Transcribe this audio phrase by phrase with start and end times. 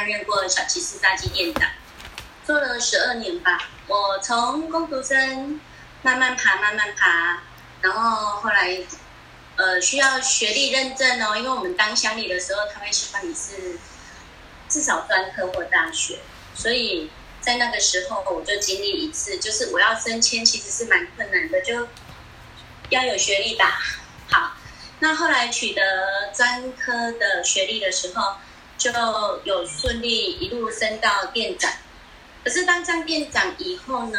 [0.00, 1.68] 担任过小骑士炸鸡店长，
[2.46, 3.68] 做了十二年吧。
[3.86, 5.60] 我从工读生
[6.00, 7.40] 慢慢爬，慢慢爬，
[7.82, 8.78] 然后后来
[9.56, 13.78] 呃需要学历认证哦，因为我们当乡里的时候，他会希望你是
[14.70, 16.20] 至少专科或大学，
[16.54, 17.10] 所以
[17.42, 21.88] 在那个时候我就经历一次，就是我要升迁其实是蛮困难的，就
[22.88, 23.82] 要有学历吧。
[24.30, 24.52] 好。
[25.02, 28.36] 那后来取得专科的学历的时候，
[28.80, 28.90] 就
[29.44, 31.70] 有顺利一路升到店长。
[32.42, 34.18] 可是当上店长以后呢，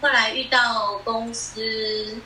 [0.00, 2.20] 后来遇到公司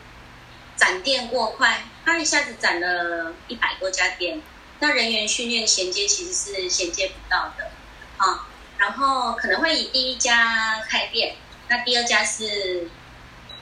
[0.74, 4.41] 展店过快，他一下子展了一百多家店，
[4.80, 7.70] 那人员训练衔接其实是衔接不到的，
[8.16, 11.36] 啊，然后可能会以第一家开店，
[11.69, 12.88] 那第二家是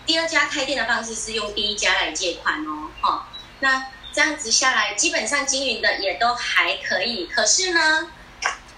[0.07, 3.29] 第二家开店的方式是用第一家来借款哦，哈。
[3.59, 7.27] 那这样子下来，基本上经营的也都还可以。
[7.27, 8.13] 可是呢，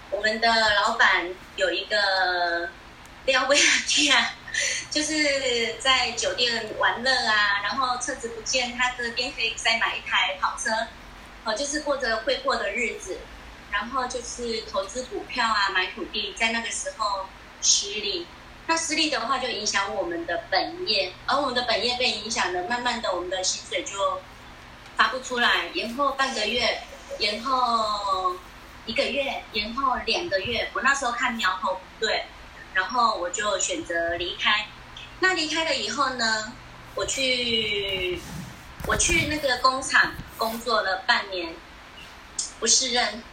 [0.09, 0.49] 我们的
[0.81, 2.67] 老板有一个
[3.25, 3.55] 撩妹
[3.87, 4.17] 店，
[4.89, 10.71] 就是在酒店玩乐啊，然后车子不见，他这边可以再买一台跑车，
[11.43, 13.19] 哦，就是过着挥霍的日子。
[13.69, 17.27] 然后就是投资股票啊，买土地，在那个时候
[17.61, 18.25] 失利。
[18.65, 24.19] 那失利的话，就影响我们的本业，而我们的本业被影响了，慢慢的我们的薪水就。
[24.97, 26.81] 发不出来，延后半个月，
[27.19, 28.35] 延后
[28.87, 30.69] 一个月，延后两个月。
[30.73, 32.25] 我那时候看苗头不对，
[32.73, 34.67] 然后我就选择离开。
[35.19, 36.51] 那离开了以后呢，
[36.95, 38.19] 我去
[38.87, 41.55] 我去那个工厂工作了半年，
[42.59, 43.23] 不适任。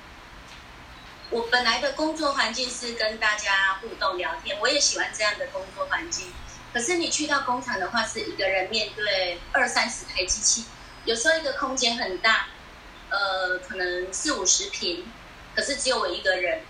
[1.30, 6.30] 我本来的工作环境是跟大家互动聊天，我也喜欢这样的工作环境。
[6.74, 10.64] 可是你去到工厂的话，是一个人面对二三十台机器。
[11.04, 12.46] 有时候一个空间很大，
[13.10, 15.06] 呃，可能四五十平，
[15.54, 16.62] 可是只有我一个人，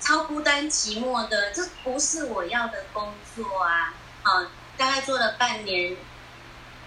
[0.00, 3.94] 超孤单寂寞的，这不是我要的工作啊！
[4.22, 5.96] 啊，大概做了半年，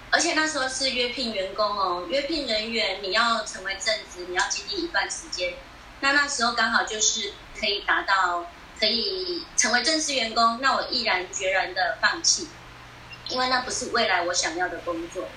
[0.10, 5.54] 而且那时候是约聘员工哦，约聘人员你要成为正职，你要经历一段时间，
[6.02, 12.50] 那那时候刚好就是可以达到可以成为正式员工，那我毅然决然的放弃，
[13.30, 15.30] 因为那不是未来我想要的工作。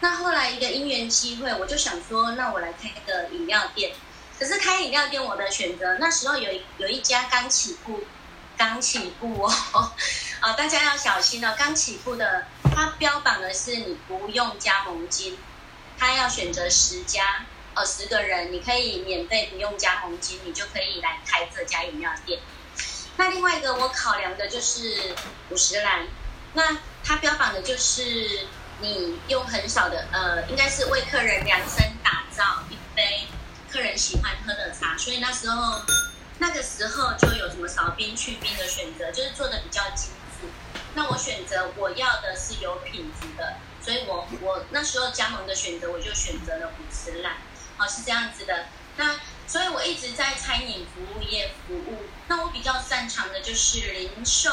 [0.00, 3.94] 那后来一个因缘机会，我就想说，那我来开个饮料店。
[4.38, 8.04] 可是开饮料店，我的选择那时候有有一家刚起步，
[8.54, 9.92] 刚起步哦，
[10.40, 11.54] 啊，大家要小心哦。
[11.56, 15.38] 刚起步的，它标榜的是你不用加盟金，
[15.98, 22.38] 他要选择十家，呃，十个人，你可以免费不用加盟金，你就可以来开这家饮料店。
[23.16, 25.14] 那另外一个我考量的就是
[25.48, 26.06] 五十兰，
[26.52, 28.46] 那它标榜的就是。
[28.80, 33.26] 你用很少的，呃，应该是为客人量身打造一杯
[33.70, 35.80] 客人喜欢喝的茶，所以那时候
[36.38, 40.46] 那个时候就有什么少冰去冰的选择，就是做的比较精致。
[40.94, 47.36] 那我选择我要的是有品质的，所以我我那时候加盟的选择，我就选择了五十兰，
[47.78, 48.66] 好是这样子的。
[48.98, 54.50] 那所以我一直在餐饮服务业服务，那我比较擅长的就是零售。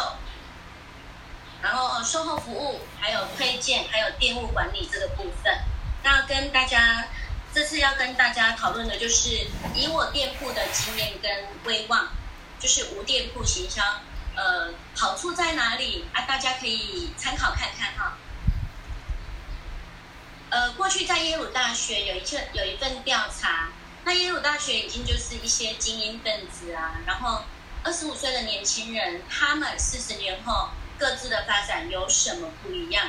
[1.63, 5.59] 然后售后服务，还有推荐，还有店务管理这个部分。
[6.03, 7.07] 那跟大家
[7.53, 11.31] 这次要跟大家讨论的就是，以我店铺的经验跟
[11.63, 12.09] 威望，
[12.59, 13.81] 就是无店铺行销，
[14.35, 16.23] 呃，好处在哪里啊？
[16.23, 18.17] 大家可以参考看看哈。
[20.49, 23.69] 呃，过去在耶鲁大学有一次有一份调查，
[24.03, 27.43] 那耶鲁大学已经就是一些精英分子啊，然后
[27.83, 30.67] 二十五岁的年轻人，他们四十年后。
[30.97, 33.07] 各自的发展有什么不一样？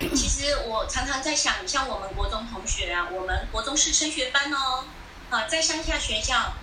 [0.00, 4.84] 其实我常常在想，像我们国中同学啊，我们国中是升学班哦，
[5.28, 6.54] 啊，在乡下学校，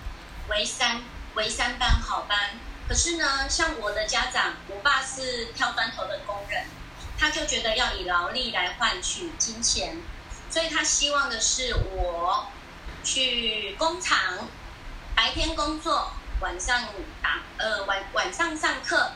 [0.48, 1.02] 为三
[1.34, 2.50] 为三班好班。
[2.88, 6.64] 可是呢，像我的家长，我爸是挑砖头的工人，
[7.16, 9.98] 他就觉得要以劳力来换取金钱，
[10.50, 12.48] 所以他希望的是我
[13.04, 14.48] 去工厂，
[15.14, 16.10] 白天工作，
[16.40, 16.88] 晚上
[17.22, 19.12] 打呃晚晚上上课。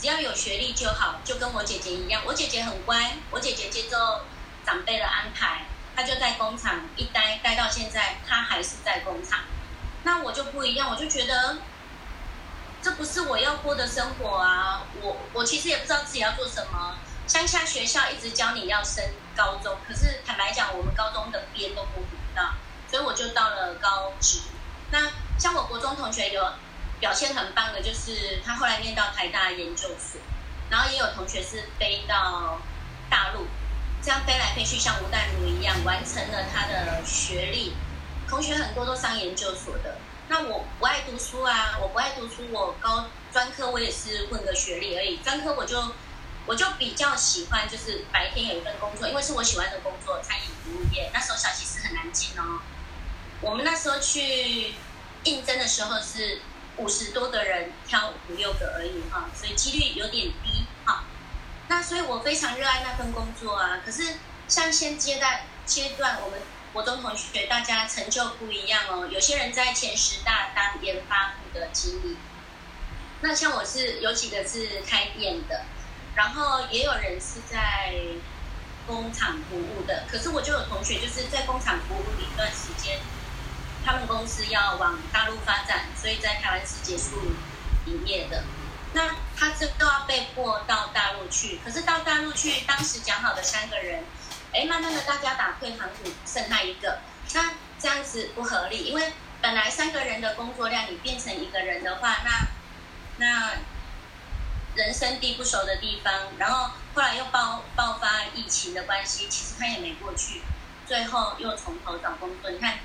[0.00, 2.22] 只要有学历就好，就跟我姐姐一样。
[2.24, 4.20] 我姐姐很乖，我姐姐接受
[4.64, 5.66] 长辈的安排，
[5.96, 9.40] 她就在工厂一待待到现在，她还是在工厂。
[10.04, 11.58] 那我就不一样，我就觉得
[12.80, 14.86] 这不是我要过的生活啊！
[15.02, 16.96] 我我其实也不知道自己要做什么。
[17.26, 19.04] 乡下学校一直教你要升
[19.36, 22.54] 高中，可是坦白讲，我们高中的边都摸不到，
[22.88, 24.38] 所以我就到了高职。
[24.92, 25.10] 那
[25.40, 26.48] 像我国中同学有。
[27.00, 30.20] 表现很棒的，就是他后来念到台大研究所，
[30.70, 32.60] 然后也有同学是飞到
[33.08, 33.46] 大陆，
[34.02, 37.74] 这样飞来飞去，像吴淡如一样完成了他的学历。
[38.28, 39.96] 同学很多都上研究所的，
[40.28, 45.94] 那我不爱读书啊，我不爱读书，我高专科我也是混个学历而已，专科我就
[46.44, 51.10] 我就比较喜欢就是白天有一份工作，因为是我喜欢的工作，餐饮服务业。
[51.14, 52.60] 那时候小骑士很难进哦，
[53.40, 54.74] 我们那时候去
[55.24, 56.42] 应征的时候是
[56.78, 61.04] 五十多个人挑五六个而已哈，所以几率有点低哈。
[61.68, 64.16] 那所以我非常热爱那份工作啊，可是
[64.48, 66.40] 像现阶段阶段我们。
[66.70, 69.08] 国中同学，大家成就不一样哦。
[69.10, 72.14] 有些人在前十大当研发部的经理，
[73.22, 75.64] 那像我是有几个是开店的，
[76.14, 77.94] 然后也有人是在
[78.86, 80.04] 工厂服务的。
[80.10, 83.00] 可是我就有同学就是在工厂服务一段时间，
[83.84, 87.32] 他们公司要往大陆发展，所以在台湾是结束
[87.86, 88.44] 营业的。
[88.92, 94.04] 那他这都要被迫到大陆去，可是到大陆去，当时讲好的三个人。
[94.50, 97.00] 哎，慢慢的，大家打退堂鼓，剩他一个，
[97.34, 102.46] 那这样子不合理，因为本来三个人的工作量，你变成一个人的话，那
[103.18, 103.52] 那
[104.74, 110.40] 人生地不熟的地方，然后后来又爆爆发疫情的关系，其实他也没过去，
[110.86, 112.50] 最后又从头找工作。
[112.50, 112.78] 你看，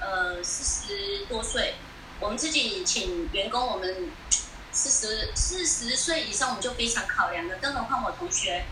[0.00, 1.74] 呃，四十多岁，
[2.20, 4.10] 我们自己请员工，我们
[4.72, 8.64] 四十四十岁以上，我们就非常考量的，更何况我同学。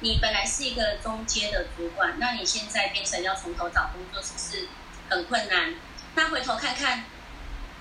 [0.00, 4.68] 你本来是一个中阶的主管，那你现在变成要从头找工作，是不是
[5.10, 5.74] 很困难？
[6.14, 7.04] 那回头看看，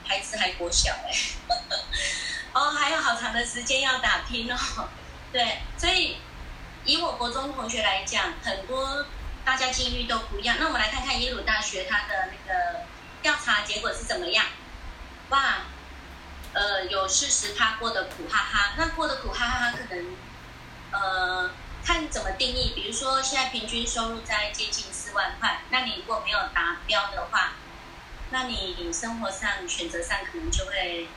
[0.03, 1.11] 孩子还国小哎，
[2.53, 4.57] 哦，还有好长的时间要打拼哦。
[5.31, 6.17] 对，所以
[6.85, 9.05] 以我国中同学来讲，很多
[9.47, 10.57] 大家境遇都不一样。
[10.59, 12.81] 那我们来看看耶鲁大学它的那个
[13.21, 14.45] 调查结果是怎么样？
[15.29, 15.59] 哇，
[16.51, 20.17] 呃，有四十他过的苦哈哈，那过的苦哈哈，可能
[20.91, 21.49] 呃。
[21.85, 27.53] 看怎么定义，比如说现在平均收入在接近四万块，那你如果没有达标的话，
[28.29, 31.07] 那你生活上选择上可能就会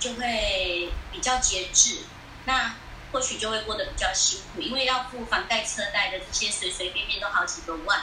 [0.00, 1.98] 就会比较节制，
[2.46, 2.76] 那
[3.14, 8.00] 或许就会过得比较辛苦，因为要付房贷、车贷的这些随随便便都好几个万，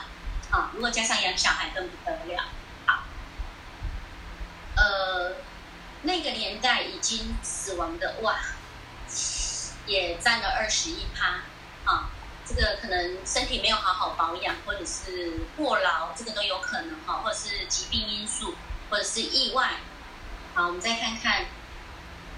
[0.51, 2.45] 啊，如果加上养小孩更不得了。
[2.85, 3.03] 好，
[4.77, 5.35] 呃，
[6.03, 8.39] 那个年代已经死亡的哇，
[9.85, 11.41] 也占了二十一趴。
[11.83, 12.09] 啊，
[12.45, 18.55] 这个可能身体没有好好保养，或者是过劳，这个都有可能哈，或者是疾病因素，
[18.89, 19.71] 或者是意外。
[20.53, 21.47] 好，我们再看看，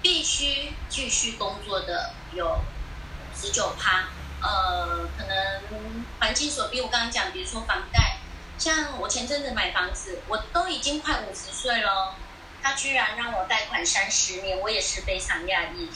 [0.04, 2.60] 必须继续工作的有
[3.34, 4.10] 十九趴。
[4.42, 8.18] 呃，可能环境所逼，我刚刚讲，比如说房贷，
[8.58, 12.16] 像我前阵子买房子，我都已经快五十岁了，
[12.62, 15.88] 他居然让我贷款三十年，我也是非常讶异。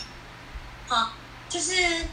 [0.88, 1.12] 好，
[1.50, 2.06] 就是。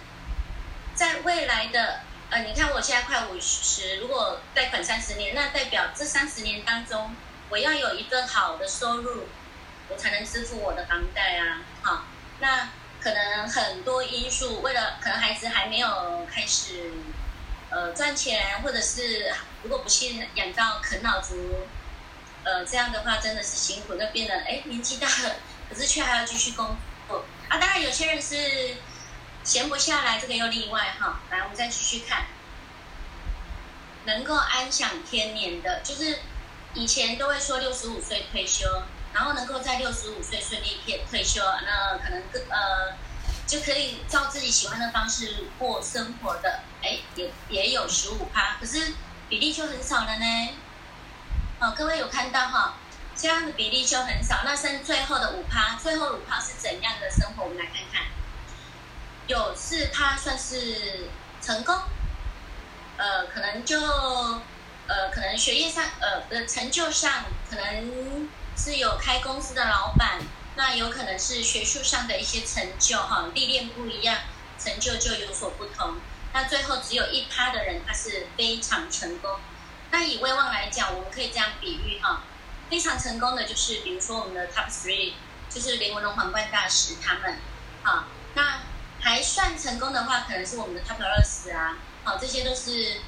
[0.95, 2.00] 在未来的
[2.30, 7.13] 呃，你看我现在快五十，如果贷款三十年，那代表这三十年当中，
[7.50, 9.27] 我要有一份好的收入，
[9.90, 11.62] 我才能支付我的房贷啊。
[11.82, 12.06] 好，
[12.40, 16.92] 那可能很多因素，为了可能孩子还没有开始
[17.70, 19.34] 呃赚钱，或者是
[19.64, 21.68] 如果不幸养到啃老族，
[22.44, 25.36] 呃这样的话真的是辛苦，那变得哎年纪大了，
[25.70, 26.76] 可是却还要继续工
[27.08, 27.58] 作啊。
[27.58, 28.78] 当然有些人是。
[29.46, 31.20] 闲不下来，这个又例外哈。
[31.30, 32.26] 来，我们再继续看，
[34.06, 36.18] 能够安享天年的，就是
[36.74, 38.66] 以前都会说六十五岁退休，
[39.15, 42.93] 然后能够在六十五岁顺利退退休，那可能更呃
[43.48, 48.93] 就可以照自己喜欢的方式过生活的，哎，也也有十五趴，可是
[49.29, 50.50] 比例就很少了呢。
[51.60, 52.75] 好，各位有看到哈，
[53.15, 57.43] 这样的比例就很少，那剩最后的五趴，最后五趴是怎样的生活？
[57.43, 58.03] 我们来看看。
[59.27, 61.07] 有四趴算是
[61.41, 61.74] 成功，
[62.98, 63.79] 呃，可能就
[64.88, 70.19] 呃，可能学业上呃的成就上，可能是有开公司的老板，
[70.55, 74.17] 那有可能是学术上的一些成就哈，历练不一样，
[74.57, 75.95] 成就就有所不同。
[76.33, 79.39] 那最后只有一趴的人，他是非常成功。
[79.91, 82.24] 那以威望来讲，我们可以这样比喻哈，
[82.69, 85.13] 非常成功的就是比如说我们的 Top Three，
[85.50, 87.38] 就是林文龙皇冠大使他们，
[87.83, 88.59] 好，那。
[89.01, 93.01] 还算成功的话，可能是我们的 Top 二十啊，好，这些都是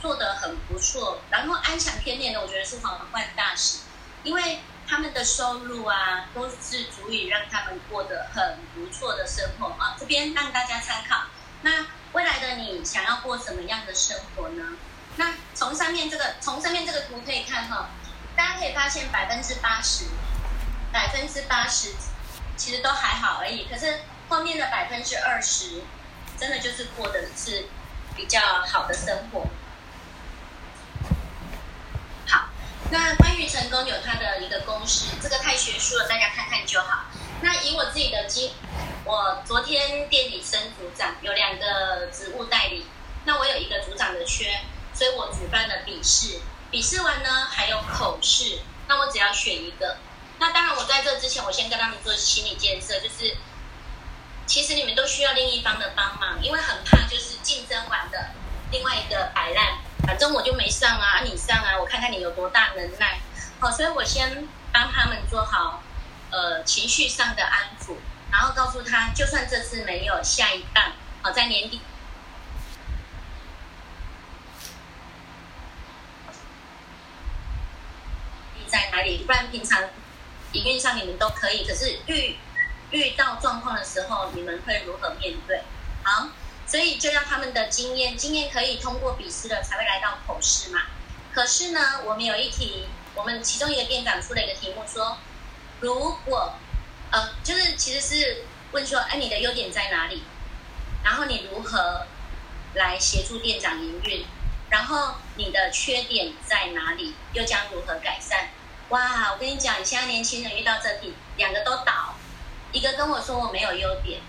[0.00, 1.20] 做的很不错。
[1.28, 3.80] 然后安享天年的，我觉得是皇冠大使，
[4.22, 9.96] 因为他们的收入啊，都是足以让他们过得很不错的生活啊。
[9.98, 11.24] 这边让大家参考。
[11.62, 14.76] 那未来的你想要过什么样的生活呢？
[15.16, 17.90] 那从上面这个，从上面这个图可以看哈，
[18.36, 20.06] 大家可以发现百分之八十，
[20.92, 21.92] 百分之八十
[22.56, 24.00] 其实都还好而已，可是。
[24.28, 25.82] 后面的百分之二十，
[26.38, 27.66] 真的就是过的是
[28.16, 29.46] 比较好的生活。
[32.26, 32.48] 好，
[32.92, 37.06] 那关于成功有它的一个公式，这个太学术了，大家看看就好。
[37.40, 38.52] 那以我自己的经，
[39.06, 42.84] 我昨天店里升组长，有两个职务代理，
[43.24, 44.60] 那我有一个组长的缺，
[44.92, 49.96] 所以我举办了笔试，笔试完呢还有口试，那我只要选一个。
[50.38, 53.34] 那当然我在这之前，我先跟他们做心理建设，就是
[54.46, 58.32] 其实你们都需要另一方的帮忙，因为很怕就是竞争完的
[58.72, 63.20] 另外一个摆烂，反正我就没上啊，你上啊，我看看你有多大能耐。
[63.60, 65.82] 好，所以我先帮他们做好。
[66.34, 67.96] 呃，情绪上的安抚，
[68.30, 71.82] 然后告诉他，就算这次没有，下一档，好，在年底
[78.56, 79.24] 你在哪里？
[79.26, 79.82] 不然平常
[80.52, 82.38] 营运上你们都可以，可是遇
[82.92, 85.62] 遇到状况的时候，你们会如何面对？
[86.02, 86.28] 好，
[86.72, 90.80] 所以就让他们的经验，经验可以通过笔试的，才会来到口试嘛。
[91.30, 95.18] 可是呢，我们有一题，我们其中一个店长出了一个题目说。
[95.80, 96.54] 如果，
[97.10, 100.22] 呃，就是其实是问说，哎，你的优点在哪里？
[101.04, 102.06] 然后你如何
[102.72, 104.24] 来协助店长营运？
[104.70, 107.14] 然后你的缺点在哪里？
[107.34, 108.46] 又将如何改善？
[108.88, 112.14] 哇，我跟你讲，你现在年轻人遇到这题，两个都倒，
[112.72, 114.22] 一个跟我说我没有优点，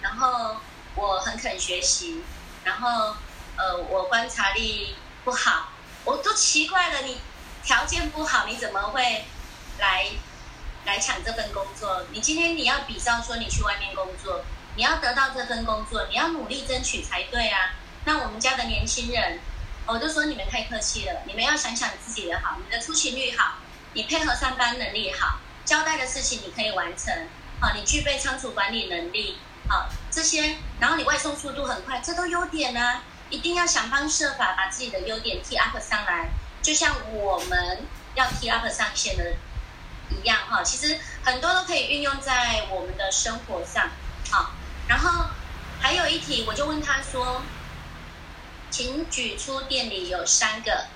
[0.00, 0.56] 然后
[0.94, 2.22] 我很肯学习，
[2.64, 3.16] 然后
[3.56, 5.68] 呃，我观察力不好，
[6.04, 7.18] 我都奇怪了，你
[7.62, 9.24] 条件不好，你怎么会
[9.78, 10.06] 来？
[10.84, 14.44] 来抢这份工作，你今天你要比较说你去外面工作，
[14.74, 17.74] 你要得到这份工作，你要努力争取才对啊。
[18.04, 19.38] 那我们家的年轻人，
[19.86, 23.58] 我就说你们太客气了，你们要想想自己的好，你的出勤率好，
[23.92, 27.28] 你配合上班能力好，交代的事情你可以完成，
[27.60, 33.00] 好，你具备仓储管理能力，好这些，然后你外送速度很快，这都优点呢，
[33.30, 36.28] 一定要想方设法把自己的优点 T up 上来，
[36.62, 39.34] 就像我们要 T up 上线的。
[40.10, 43.88] 一样哈，其实很多都可以运用在我们的生活上，
[44.30, 44.50] 好。
[44.86, 45.30] 然后
[45.80, 47.40] 还有一题，我就问他说，
[48.70, 50.88] 请举出店里有三个，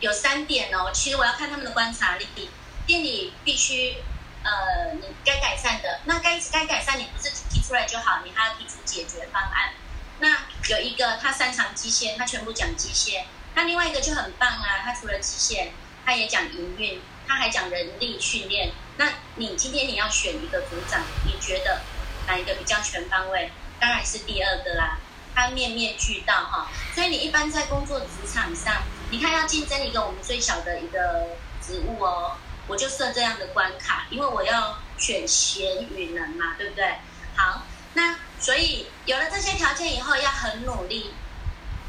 [0.00, 0.90] 有三点哦。
[0.92, 2.50] 其实我要看他们的观察力，
[2.86, 3.96] 店里必须
[4.44, 9.72] 呃，你该改善的，那该该改善，你不是提出来就好，你还要提出解决方案。
[10.18, 10.28] 那
[10.68, 15.68] 有一个他擅长机械，他全部讲机械；那另外一个就很棒啊，他除了机械，
[16.04, 17.00] 他也讲营运。
[17.24, 21.80] 他还讲人力训练，那你今天你要选一个组长，你觉得
[22.26, 23.50] 哪一个比较全方位？
[23.78, 24.98] 当然是第二个啦，
[25.32, 26.68] 他面面俱到哈。
[26.92, 36.96] 所以你一般在工作职场上，你看要竞争一个我们最小的一个职务哦，我就设这样的关卡，因为我要选贤与能嘛，对不对？
[37.36, 37.62] 好，
[37.94, 41.12] 那所以有了这些条件以后，要很努力，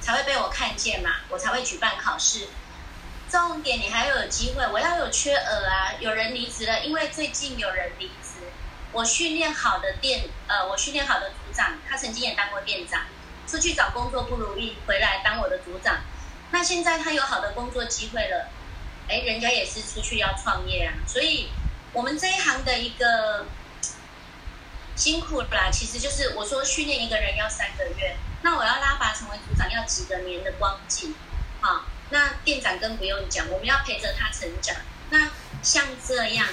[0.02, 2.48] 才会被我看见嘛，我才会举办考试。
[3.30, 4.64] 重点，你还有机会。
[4.72, 5.94] 我要有缺额啊！
[6.00, 8.52] 有人离职了，因为最近有人离职。
[8.92, 13.02] 我训练好的店，呃，我训练好的组长，他曾经也当过店长，
[13.48, 16.02] 出去找工作不如意，回来当我的组长。
[16.52, 18.50] 那现在他有好的工作机会了，
[19.08, 20.94] 哎，人家也是出去要创业啊。
[21.08, 21.50] 所以，
[21.92, 23.46] 我们这一行的一个
[24.96, 31.16] 辛苦啦，其实就是我说训练一个人要三个月，那我要拉拔成为组长要几个年的光景，
[31.62, 31.86] 好。
[32.10, 34.76] 那店长更不用讲，我们要陪着他成长。
[35.10, 35.32] 那
[35.64, 36.48] 像这样，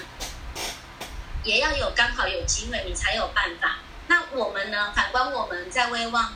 [1.44, 3.80] 也要有刚好有机会，你才有办法。
[4.06, 4.92] 那我们呢？
[4.96, 6.32] 反观我们在威望，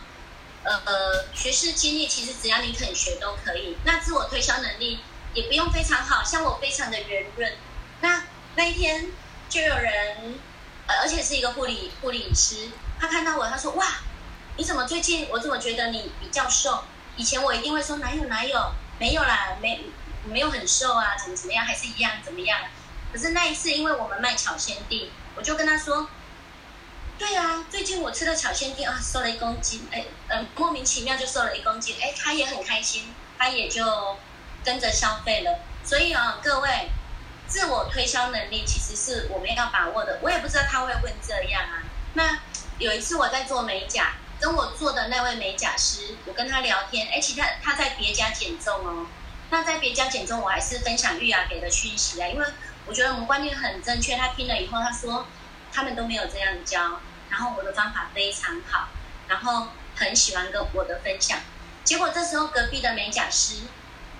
[0.63, 3.79] 呃呃，学识经历，其实只要你肯学都可以。
[3.85, 5.01] 那自我推销能力
[5.35, 7.53] 也不用非常好，像我非常的圆润。
[8.01, 8.25] 那
[8.57, 9.09] 那一天
[9.49, 10.39] 就有人，
[10.87, 13.87] 呃，而且是一个护理护理师，他看到我，他说：“哇，
[14.57, 15.29] 你怎么最近？
[15.31, 16.85] 我怎么觉得你比较瘦？
[17.17, 19.87] 以前我一定会说哪有哪有。”没有啦，没
[20.25, 22.61] 没有很瘦啊，怎么怎么样，还是一样怎么样？
[23.13, 26.09] 可是那一次，因为我们卖巧鲜地，我就跟他说
[27.19, 33.85] ：“对啊，最近我吃了巧鲜地啊，瘦了一公斤，哎，嗯，莫名其妙就瘦了一公斤，哎，他也很开心，他也就
[34.65, 35.61] 跟着消费了。
[35.85, 36.91] 所以啊，各位，
[37.47, 40.19] 自我推销能力其实是我们要把握的。
[40.23, 41.83] 我也不知道他会问这样啊。
[42.15, 42.39] 那
[42.79, 44.15] 有一次我在做美甲。
[44.41, 49.07] 跟我做的那位美甲师，我跟他聊天，哎，其他他在别家减重哦。
[49.49, 52.47] 那在别家减重，我还是分享玉雅给的讯息啊，因为
[52.85, 54.17] 我觉得我们观念很正确。
[54.17, 55.27] 他听了以后，他说
[55.73, 58.89] 他们都没有这样教，然后我的方法非常好，
[59.29, 61.39] 然后很喜欢跟我的分享。
[61.85, 63.63] 结果这时候隔壁的美甲师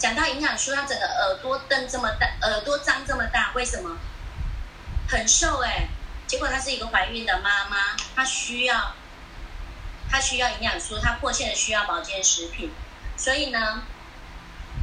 [0.05, 3.97] 讲到营养书，他整个耳朵瞪这么大，耳朵张这么大，为什么？
[5.09, 5.89] 很瘦哎。
[6.27, 8.93] 结果她是一个怀孕的妈妈，她需要。
[10.11, 12.71] 她需要营养素，她迫切的需要保健食品，
[13.17, 13.83] 所以呢，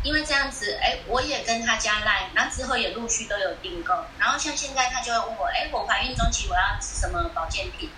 [0.04, 3.94] 因为这样子，哎，我也跟她加赖，然后之后也陆续都有订购。
[4.18, 7.92] 然后像现在她就会问我，哎，我怀孕中期我要吃什么保健品？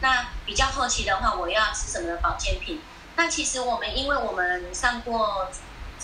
[0.00, 2.82] 那比较后期的话，我要吃什么保健品？
[3.14, 5.48] 那其实我们因为我们上过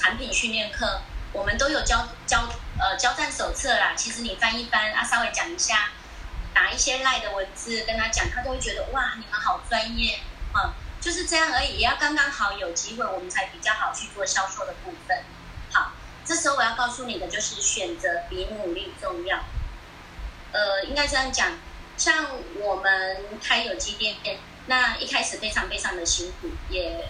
[0.02, 1.00] 产品训练课，
[1.32, 3.92] 我们都有交交呃交战手册啦。
[3.96, 5.90] 其实你翻一翻啊，稍微讲一下，
[6.52, 10.18] 打一些赖的文字跟他讲，他都会觉得哇，你们好专业
[10.52, 11.78] 啊，就是这样而已。
[11.78, 15.22] 也要刚刚好有机会，我们才比较好去做销售的部分。
[15.70, 15.92] 好，
[16.24, 19.38] 这时候我要告诉你的就是选择比努力重要。
[20.50, 21.52] 呃，应该这样讲。
[21.96, 22.26] 像
[22.58, 24.16] 我们开有机店，
[24.66, 27.06] 那一开始非常非常的辛苦，也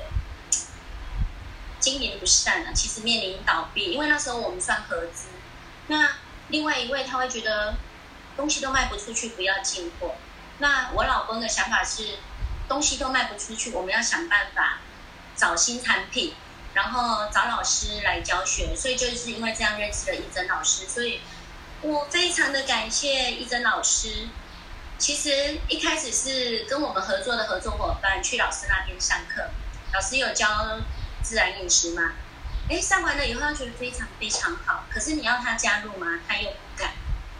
[1.82, 2.72] 经营不善啊。
[2.72, 5.26] 其实面临倒闭，因为那时候我们算合资。
[5.88, 6.08] 那
[6.48, 7.74] 另外一位他会觉得
[8.36, 10.14] 东西都卖不出去，不要进货。
[10.58, 12.18] 那我老公的想法是，
[12.68, 14.78] 东西都卖不出去，我们要想办法
[15.36, 16.32] 找新产品，
[16.74, 18.74] 然后找老师来教学。
[18.76, 21.20] 所以就是因为这样认识了一珍老师，所以
[21.82, 24.28] 我非常的感谢一珍老师。
[24.98, 29.50] 其实一开始是跟我们合作的合作伙伴去老师那边上课，
[29.92, 30.78] 老师有教
[31.22, 32.12] 自然饮食嘛？
[32.68, 36.20] 哎，上完了以后他觉得非常非常好，可是你要他加入吗？
[36.28, 36.92] 他又不敢。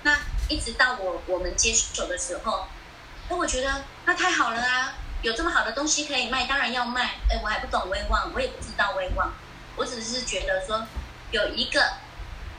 [0.03, 2.67] 那一直到我我们接手的时候，
[3.29, 7.17] 那我觉得那太好了啊，有这么好的东西可以卖，当然要卖。
[7.29, 9.33] 哎，我还不懂威望，我也不知道威望，
[9.77, 10.87] 我只是觉得说
[11.31, 11.81] 有一个。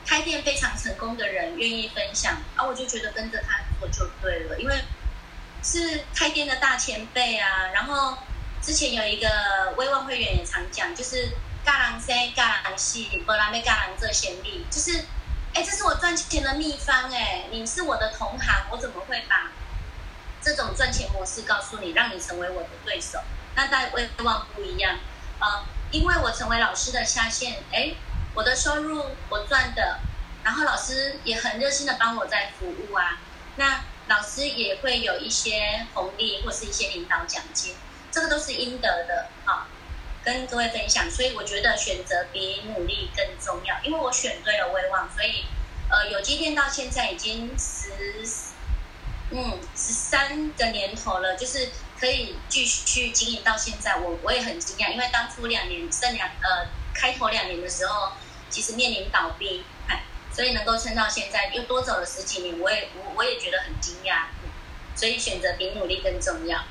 [0.06, 4.84] 开店非常成功的人愿意分享，啊，我就觉得跟着他做就对了，因为
[5.62, 7.68] 是开店的大前辈啊。
[7.72, 8.18] 然后
[8.64, 9.28] 之前有一个
[9.76, 11.32] 威望会员也常讲，就是
[11.64, 15.04] “嘎郎生嘎郎细，波拉没嘎郎这先例”，就是，
[15.52, 19.52] 哎，这是我赚钱的秘方，哎，你是我的同行，我怎么会把
[20.42, 23.18] 这种赚钱模式告诉你，让你成为我的对手？
[23.54, 24.98] 那在威望不一样，
[25.38, 27.94] 啊，因为我成为老师的下线，哎。
[28.36, 30.00] 我的收入我赚的，
[30.42, 33.20] 然后老师也很热心的帮我在服务啊，
[33.54, 37.76] 那老师也会有一些红利或是一些领导奖金，
[38.14, 39.66] 这个都是应得的啊，
[40.22, 41.10] 跟各位分享。
[41.10, 45.44] 所以我觉得选择比努力更重要，因为我选对了威望，所以
[45.90, 47.90] 呃有机店到现在已经十
[49.30, 58.12] 嗯十三个年头了，就是可以继续经营到现在，我我也很惊讶，因为当初两年剩两呃开头两年的时候。
[58.50, 64.26] 其实面临倒闭，哎，所以能够撑到现在，又多走了十几年，我也我我也觉得很惊讶，
[64.94, 66.62] 所以选择比努力更重要。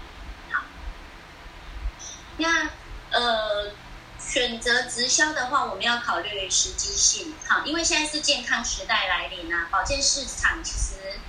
[2.38, 2.70] 那
[3.12, 3.72] 呃，
[4.20, 11.20] 选择直销的话，我们要考虑时机性，好，因为现在是健康时代来临啊，保健市场其实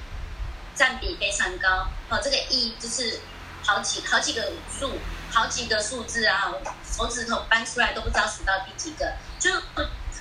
[0.74, 3.20] 占比非常高，好，这个亿就是
[3.64, 4.98] 好几好几个数，
[5.30, 6.52] 好几个数字啊，
[6.84, 9.50] 手指头搬出来都不知道数到第几个，就。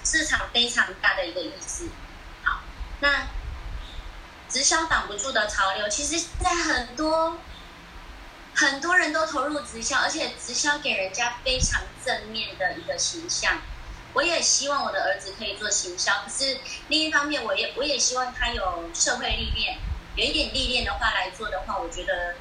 [0.06, 1.88] 市场非常大的一个意思，
[2.44, 2.60] 好，
[3.00, 3.26] 那
[4.50, 7.38] 直销挡不住的潮流，其实现在很多
[8.56, 13.62] 很多人都投入直销，而且直销给人家非常正面的一个形象。
[14.14, 19.78] 我也希望我的儿子可以做行销，可是另一方面，我也我也希望他有社会历练，
[20.16, 22.36] 有一点历练的话来做的话，我觉得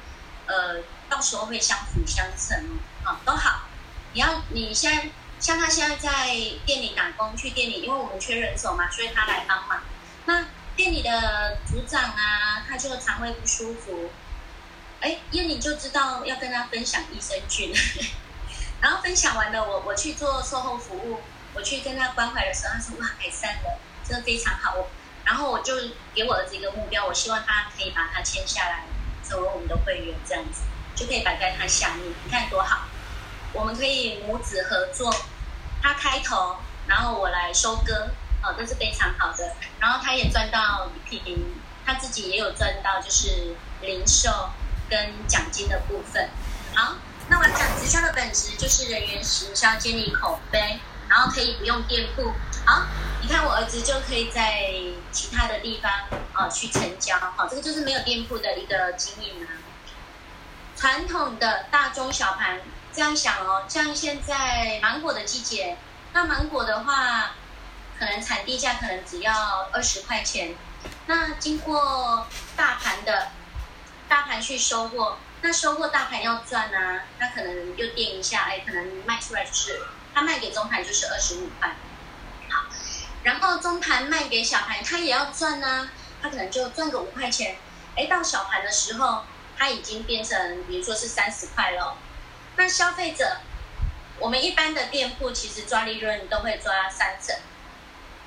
[0.45, 3.67] 呃，到时候会相辅相成哦，都好。
[4.13, 5.09] 你要你现在。
[5.39, 6.27] 像他现在在
[6.65, 9.83] 店里打工，去店里，因为我们缺人手嘛，所以他来帮忙。
[10.23, 10.47] 那
[10.77, 14.09] 店里的组长啊，他就肠胃不舒服，
[15.03, 17.73] 哎，燕你就知道要跟他分享益生菌，
[18.79, 21.19] 然后分享完了，我我去做售后服务，
[21.53, 24.75] 我去跟他关怀的时候，他说哇改善了，真的非常好。
[24.75, 24.87] 我
[25.25, 25.75] 然后我就
[26.15, 28.85] 给我儿子一个目标，我希望他可以把他签下来，
[29.27, 30.61] 成为我们的会员，这样子
[30.95, 32.87] 就可以摆在他下面，你看多好，
[33.51, 35.13] 我们可以母子合作。
[35.81, 36.55] 他开头，
[36.87, 38.07] 然后我来收割，
[38.41, 39.53] 哦，这是非常好的。
[39.81, 41.45] 然后他也赚到一批，
[41.85, 44.49] 他自己也有赚到，就是零售
[44.89, 46.29] 跟奖金的部分。
[46.75, 46.95] 好，
[47.29, 52.33] 那我讲直销的本质就是人员行销，建立口碑，然后可以不用店铺。
[52.65, 52.83] 好，
[53.21, 54.71] 你看我儿子就可以在
[55.11, 55.91] 其他的地方
[56.33, 59.49] 哦去成交，好，这个就是没有店铺的一个经营啊。
[60.75, 62.59] 传统的大中小盘。
[62.95, 65.75] 这样想哦，像现在芒果的季节，
[66.13, 67.31] 那芒果的话，
[67.97, 70.53] 可能产地价可能只要二十块钱。
[71.07, 73.29] 那经过大盘的，
[74.13, 79.81] 大盘去收获，那收获大盘要赚啊，他可能又垫一下，哎，可能卖出来就是，
[80.13, 81.75] 他卖给中盘就是二十五块。
[82.47, 82.65] 好，
[83.23, 85.89] 然后中盘卖给小盘，他也要赚呢，
[86.21, 87.57] 他可能就赚个五块钱。
[87.95, 89.23] 哎，到小盘的时候，
[89.57, 91.97] 它已经变成，比如说是三十块了。
[92.55, 93.37] 那消费者，
[94.19, 97.35] 我们一般的店铺其实抓利润都会抓三成，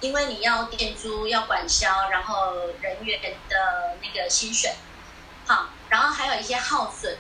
[0.00, 4.74] 因为你要店租、要管销，然后人员的那个薪水，
[5.46, 7.16] 好，然后还有一些耗损、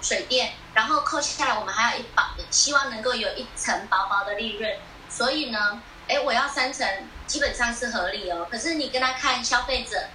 [0.00, 4.78] 水电，然后扣下来，我们还有一保，希望能够有一层薄薄的利润。
[5.08, 6.86] 所以呢，哎，我要三层，
[7.26, 8.46] 基本上是合理哦。
[8.50, 10.08] 可是你跟他看消费者，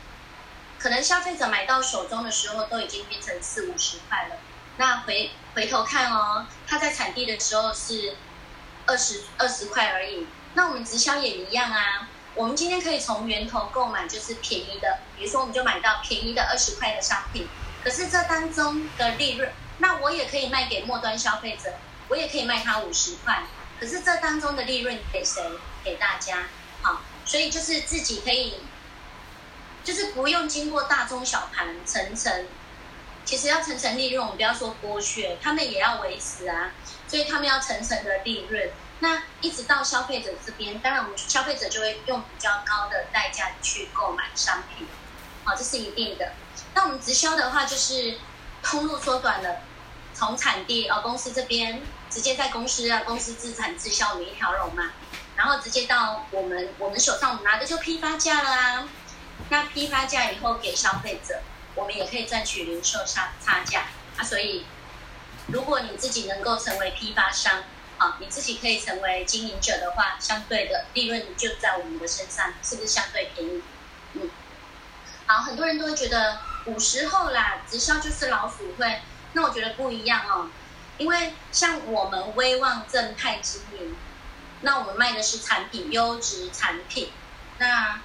[0.79, 4.35] 可能消费者买到手中的时候都已经变成四五十块了。
[4.77, 8.15] 那回回头看哦，他在产地的时候是
[8.85, 10.27] 二十二十块而已。
[10.53, 17.47] 那我们直销也一样啊，我们今天可以从源头购买，就是便宜的，比如说我们就买到便宜的二十块的商品。
[17.83, 21.73] 可是这当中的利润，那我也可以卖给末端消费者，
[22.07, 23.43] 我也可以卖他五十块。
[23.79, 25.41] 可是这当中的利润给谁？
[25.83, 26.43] 给大家。
[26.83, 28.55] 好，所以就是自己可以，
[29.83, 32.45] 就是不用经过大中小盘层层。
[33.25, 36.71] 其实要层层利润，我们不要说剥削，他们也要维持啊。
[37.07, 38.69] 所以他们要层层的利润。
[38.99, 44.87] 那一直到消费者这边，当然我们消费者就会用比较高的代价去购买商品，
[45.43, 46.33] 好，这是一定的。
[46.73, 48.17] 那我们直销的话，就是
[48.63, 49.61] 通路缩短了，
[50.13, 54.91] 从产地哦公司这边直接在公司啊公司自产自销，我们一条龙嘛，
[55.35, 58.89] 然后直接到我们我们手上，我们拿的就批发价了啊。
[59.49, 61.41] 那批发价以后给消费者，
[61.75, 64.23] 我们也可以赚取零售差差价啊。
[64.23, 64.65] 所以
[65.47, 67.63] 如果你自己能够成为批发商。
[68.01, 73.61] 啊，你自己可以成为经营者的话，相对的利润就在我们的身上，是不是相对便宜？
[75.31, 80.49] 好，很多人都会觉得古时候啦，直销就是老鼠会，那我觉得不一样哦，
[80.97, 83.95] 因为像我们威望正派经营，
[84.59, 87.13] 那我们卖的是产品，优质产品，
[87.59, 88.01] 那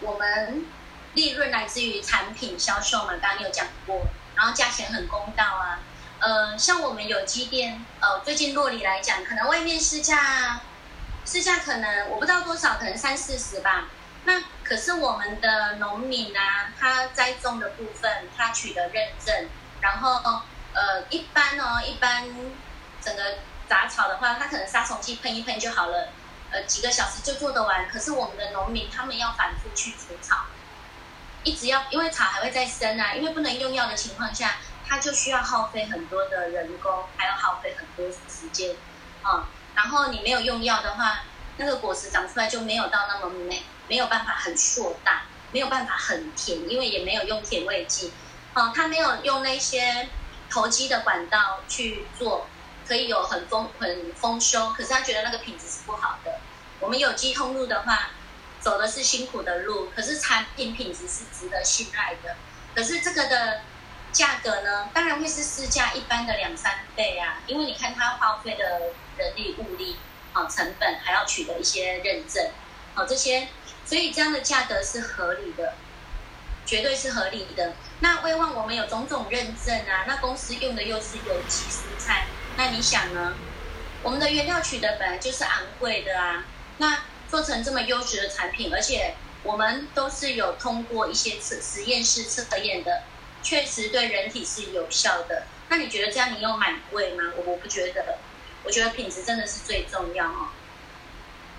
[0.00, 0.66] 我们
[1.14, 4.02] 利润来自于产品销售嘛，刚刚有讲过，
[4.34, 5.78] 然后价钱很公道啊。
[6.18, 10.60] 呃，像我们有机店，呃，最近洛里来讲，可能外面市价，
[11.24, 13.88] 市价可能我不知道多少，可能三四十吧。
[14.24, 19.48] 那可是我们的农民啊，他栽种的部分，他取得认证，
[19.80, 20.22] 然后
[20.72, 22.24] 呃，一般哦，一般
[23.02, 26.10] 整个杂草的话，他可能杀虫剂喷一喷就好了，
[26.52, 27.88] 呃，几个小时就做得完。
[27.88, 30.36] 可是我们的农民，他们要反复去除草，
[31.42, 34.58] 一直要，因为草还会再生啊，因为不能用药的情况下。
[34.86, 38.74] 它就需要耗费很多的人工，还要耗费很多时间，
[39.22, 41.20] 啊，然后你没有用药的话，
[41.56, 48.12] 那个果实长出来就没有到那么美，没有办法很硕大，没有办法很甜，因为也没有用甜味剂，
[48.54, 50.08] 啊，它没有用那些
[50.50, 52.46] 投机的管道去做，
[52.86, 56.40] 可以有很丰很丰收，可是他觉得那个品质是不好的。
[56.80, 58.10] 我们有机通路的话，
[58.60, 62.36] 走的是辛苦的路，可是产品品质是值得信赖的，
[62.74, 63.60] 可是这个的。
[64.12, 68.80] 价格呢，当然会是市价一般的两三倍啊，因为你看它耗费的
[69.16, 69.98] 人力物力
[70.32, 72.50] 啊成本，还要取得一些认证，
[72.94, 73.48] 好这些，
[73.84, 75.74] 所以这样的价格是合理的，
[76.64, 77.74] 绝对是合理的。
[78.00, 83.34] 那威望我们有种种认证啊，那公司用的又是有机蔬菜，那你想呢？
[84.02, 86.44] 我们的原料取得本来就是昂贵的啊，
[86.78, 93.02] 那做成这么优质的产品，而且我们都是有通过一些测实验室测验的。
[93.42, 95.44] 确实对人体是有效的。
[95.70, 97.24] 那你觉得这样你有买贵吗？
[97.36, 98.18] 我我不觉得，
[98.64, 100.48] 我觉得品质真的是最重要哦。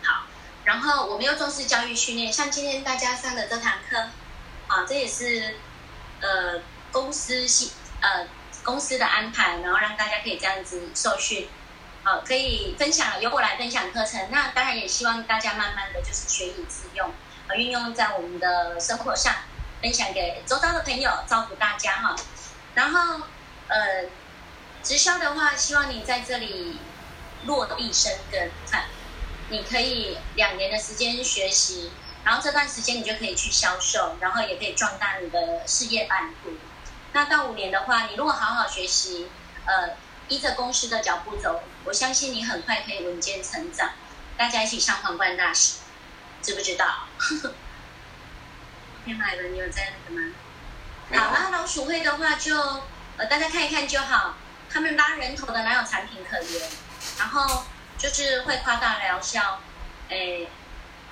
[0.03, 0.23] 好，
[0.65, 3.97] 然后我们又重视教育训练，像今天大家上的这堂课，
[4.67, 5.55] 啊，这也是
[6.21, 6.61] 呃
[6.91, 8.27] 公司系呃
[8.63, 11.47] 公司的安排，然后让大家可以这样子受训，
[12.03, 14.29] 好，可以分享由我来分享课程。
[14.31, 17.11] 那当然也希望大家慢慢的就是学以致用，
[17.47, 19.35] 呃，运用在我们的生活上。
[19.81, 22.15] 分享给周遭的朋友，照顾大家哈。
[22.75, 23.23] 然后，
[23.67, 24.05] 呃，
[24.83, 26.77] 直销的话，希望你在这里
[27.45, 28.51] 落地生根。
[28.69, 28.85] 看，
[29.49, 31.91] 你可以两年的时间学习，
[32.23, 36.51] 然后这段时间你就可以去销售，然后也可以壮大你的事业版图。
[37.13, 39.27] 那到五年的话，你如果好好学习，
[39.65, 39.95] 呃，
[40.29, 43.91] 依着公司的脚步走，我相信你很快可以稳健成长。
[44.37, 45.79] 大家一起上皇冠大使，
[46.41, 47.07] 知不知道？
[49.03, 50.33] 天买了，你有在那个吗？
[51.09, 52.55] 好，然后老鼠会的话，就
[53.17, 54.35] 呃大家看一看就好。
[54.73, 56.69] 他们拉人头的哪有产品可言？
[57.17, 57.63] 然后
[57.97, 59.59] 就是会夸大疗效，
[60.09, 60.47] 哎，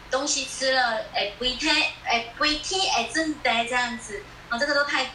[0.10, 1.70] 东西吃了哎不听
[2.04, 5.12] 哎不听哎真的这样子，哦这个都太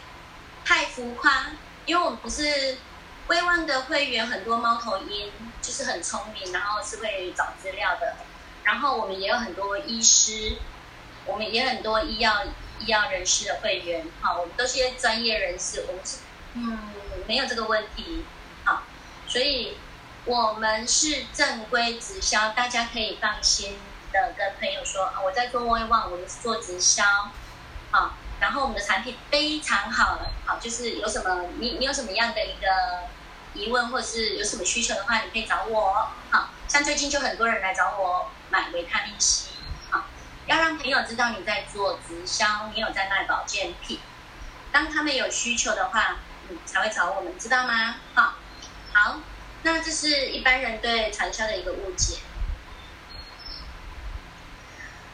[0.63, 1.47] 太浮夸。
[1.85, 2.77] 因为我们不是
[3.27, 8.15] 威望的会员，很多猫头鹰就是很聪明，然后是会找资料的。
[8.63, 10.57] 然后我们也有很多医师，
[11.25, 12.43] 我们也很多医药。
[12.77, 16.17] 医药人士的会员，好，我们都是些专业人士，我们是，
[16.55, 16.77] 嗯，
[17.25, 18.25] 没有这个问题，
[18.65, 18.83] 好，
[19.29, 19.77] 所以
[20.25, 23.77] 我们是正规直销，大家可以放心
[24.11, 27.03] 的跟朋友说，我在做威旺，我们是做直销，
[27.91, 33.07] 好，然后我们的产品非常好，好，就是有什么你你有什么样的一个
[33.53, 39.49] 疑问或者是有什么需求的话，你可以找我，好，像最近就很多人来找我买维他命 C，
[39.91, 40.05] 好，
[40.47, 43.99] 要让朋友知道你在做直销，你有在卖保健品，
[44.71, 46.17] 当他们有需求的话，
[46.49, 47.97] 嗯，才会找我们，知道吗？
[48.15, 48.33] 好，
[48.91, 49.19] 好。
[49.65, 52.19] 那这是一般人对传销的一个误解，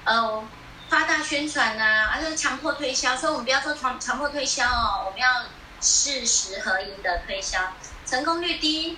[0.04, 0.44] 呃，
[0.90, 5.46] 夸大宣传呐，而且强迫推销，所以我们不要做强强迫推销哦，我们要
[5.80, 8.98] 事实合一的推销，成功率低，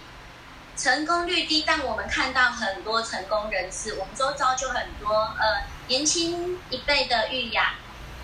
[0.76, 7.76] 成功率低，但我们看到很多成功人士，我们周遭就很多呃年轻一辈的玉雅，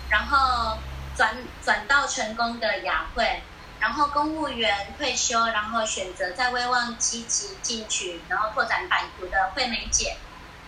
[0.08, 0.78] 然后
[1.16, 3.44] 转转到成功的雅慧。
[3.80, 10.18] 然后公务员退休，然后选择在威望积极进取，然后拓展版图的惠美姐，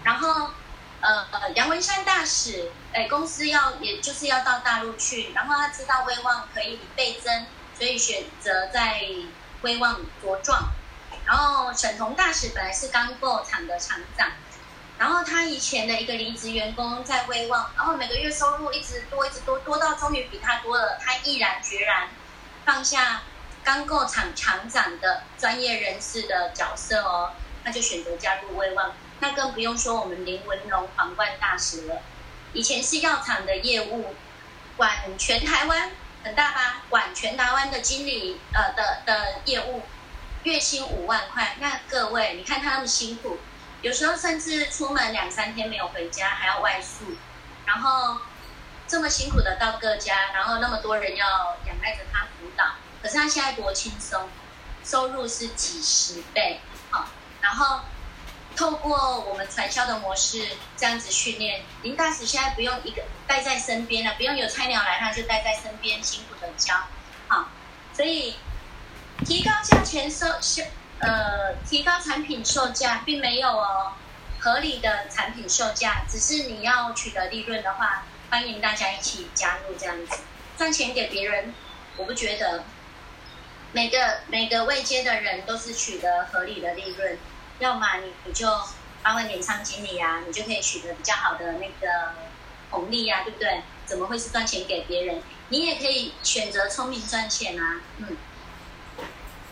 [0.02, 0.50] 然后
[1.00, 7.46] 呃呃杨文山大使，哎公司要也就是要到大陆去，然后他知道威望可以倍增，
[7.78, 9.02] 所以选择在
[9.60, 10.70] 威望茁壮。
[11.26, 14.28] 然后沈彤大使本来是钢构厂的厂长，
[14.98, 22.08] 然后他以前的一个离职员工在威望，然后每个月收入一直多一直多多到终于比他多了，他毅然决然。
[22.64, 23.22] 放下
[23.64, 27.32] 刚购厂厂长的专业人士的角色哦，
[27.64, 28.92] 那就选择加入威望。
[29.20, 32.02] 那更不用说我们林文龙皇冠大使了。
[32.52, 34.14] 以前是药厂的业务，
[34.76, 35.90] 管全台湾
[36.24, 36.82] 很大吧？
[36.88, 39.82] 管全台湾的经理呃的的业务，
[40.42, 41.56] 月薪五万块。
[41.60, 43.38] 那各位，你看他那么辛苦，
[43.80, 47.16] 有时候甚至出门两三天没有回家，还要外宿，
[47.66, 48.18] 然后。
[48.92, 54.28] 这么辛苦的到各家，然后那么多人要仰赖着他辅导，可是他现在多轻松，
[54.84, 57.06] 收入是几十倍，好，
[57.40, 57.80] 然后
[58.54, 66.74] 透过我们传销的模式这样子训练，林大使现在不用一个带在身边了，不用有菜鸟来，他就带在身边辛苦的教，
[67.28, 67.48] 好，
[67.94, 68.36] 所以
[69.24, 70.64] 提高价钱售售
[70.98, 73.94] 呃提高产品售价并没有哦，
[74.38, 78.04] 合理的产品售价，只是你要取得利润的话。
[78.32, 80.20] 欢迎大家一起加入这样子
[80.56, 81.52] 赚钱给别人，
[81.98, 82.64] 我不觉得
[83.72, 87.18] 每个每个未接的人都是取得合理的利润，
[87.58, 88.48] 要么你你就
[89.02, 92.14] 当了年仓经理啊，你就可以取得比较好的那个
[92.70, 93.60] 红利呀，对不对？
[93.84, 95.22] 怎么会是赚钱给别人？
[95.50, 98.16] 你也可以选择聪明赚钱啊，嗯。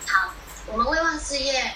[0.07, 0.33] 好，
[0.69, 1.75] 我们威望事业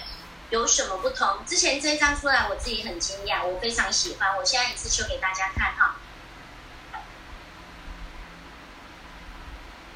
[0.49, 1.45] 有什么不同？
[1.45, 5.97] 之前这一张出来，我自己很惊讶，我非常喜欢，我现在一次秀给大家看哈。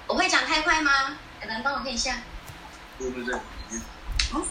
[0.10, 0.92] 我会讲太快吗？
[1.44, 2.18] 有人帮我看一下。
[2.98, 3.40] 对对对。
[4.34, 4.44] 嗯。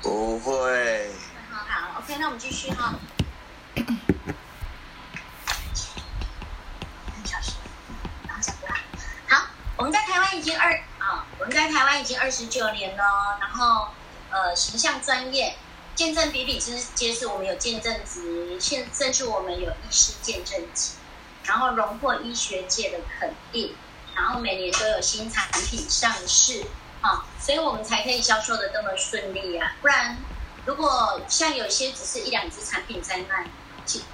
[0.00, 1.10] 不会。
[1.50, 2.94] 好好，OK，那我们继续哈。
[9.28, 9.46] 好，
[9.76, 13.88] 我们在台湾已经二啊，我们在台湾已经二十九年了，然后
[14.30, 15.58] 呃，形象专业。
[15.98, 20.92] 见证比比之皆是，我们有见证值，现甚至我们有医师见证级，
[21.42, 23.74] 然后荣获医学界的肯定，
[24.14, 26.62] 然后每年都有新产品上市，
[27.00, 29.74] 啊，所以我们才可以销售的这么顺利啊！
[29.80, 30.18] 不然，
[30.66, 33.50] 如果像有些只是一两只产品在卖，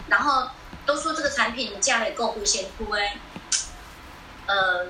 [0.09, 0.49] 然后
[0.87, 3.18] 都说这个产品价位够不先哭哎，
[4.47, 4.87] 呃，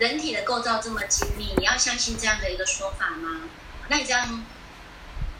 [0.00, 3.42] 人体的构造这么精密，你要相信这样的一个说法吗？
[3.86, 4.44] 那你这样？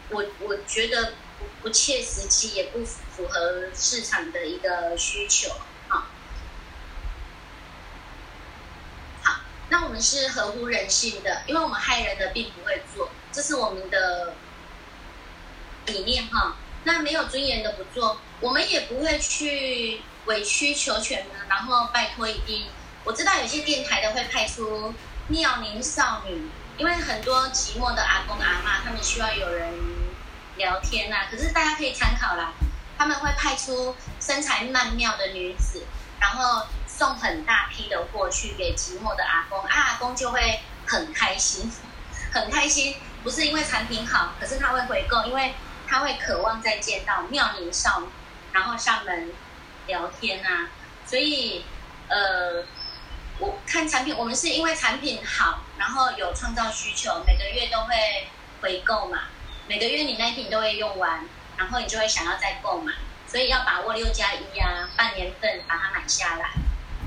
[0.09, 5.49] 我我觉得不不切实际，也不符合市场的一个需求，
[5.87, 6.05] 好，
[9.23, 14.35] 好，那我们是合乎人性的，因为我们害人的并不会做，这是我们的
[15.87, 16.57] 理念哈。
[16.83, 22.67] 那没有尊严的不做，我们也不会去委曲求全的，然后拜托一定。
[23.03, 24.93] 我知道有些电台的会派出
[25.29, 26.47] 妙龄少女。
[26.77, 29.73] 因为很多寂寞的阿公阿妈，他们需要有人
[30.57, 31.27] 聊天呐。
[31.31, 32.51] 可是大家可以参考啦，
[32.97, 35.85] 他们会派出身材曼妙的女子，
[36.19, 41.71] 然后送很大批的货去给寂寞的阿公，阿公就会很开心，
[42.33, 42.97] 很开心。
[43.23, 45.55] 不是因为产品好，可是他会回购，因为
[45.87, 48.07] 他会渴望再见到妙龄少女，
[48.51, 49.31] 然后上门
[49.87, 50.69] 聊天啊。
[51.05, 51.63] 所以，
[52.09, 52.65] 呃。
[53.37, 58.27] 我看产品，我们是因为产品好，然后有创造需求，每个月都会
[58.61, 59.23] 回购嘛。
[59.67, 62.93] 每个月你那瓶都会用完，然后你就会想要再购买，
[63.27, 66.51] 所以要把握六加一啊，半年份把它买下来。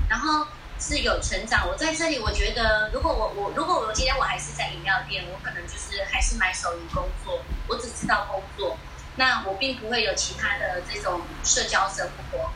[0.09, 0.45] 然后
[0.79, 1.67] 是有成长。
[1.67, 8.77] 我在这里，我觉得如果我我如果我今天我还是在饮料店，我可能就是还是买手艺工作，我只知道工作，
[9.15, 12.51] 那我并不会有其他的这种社交生活，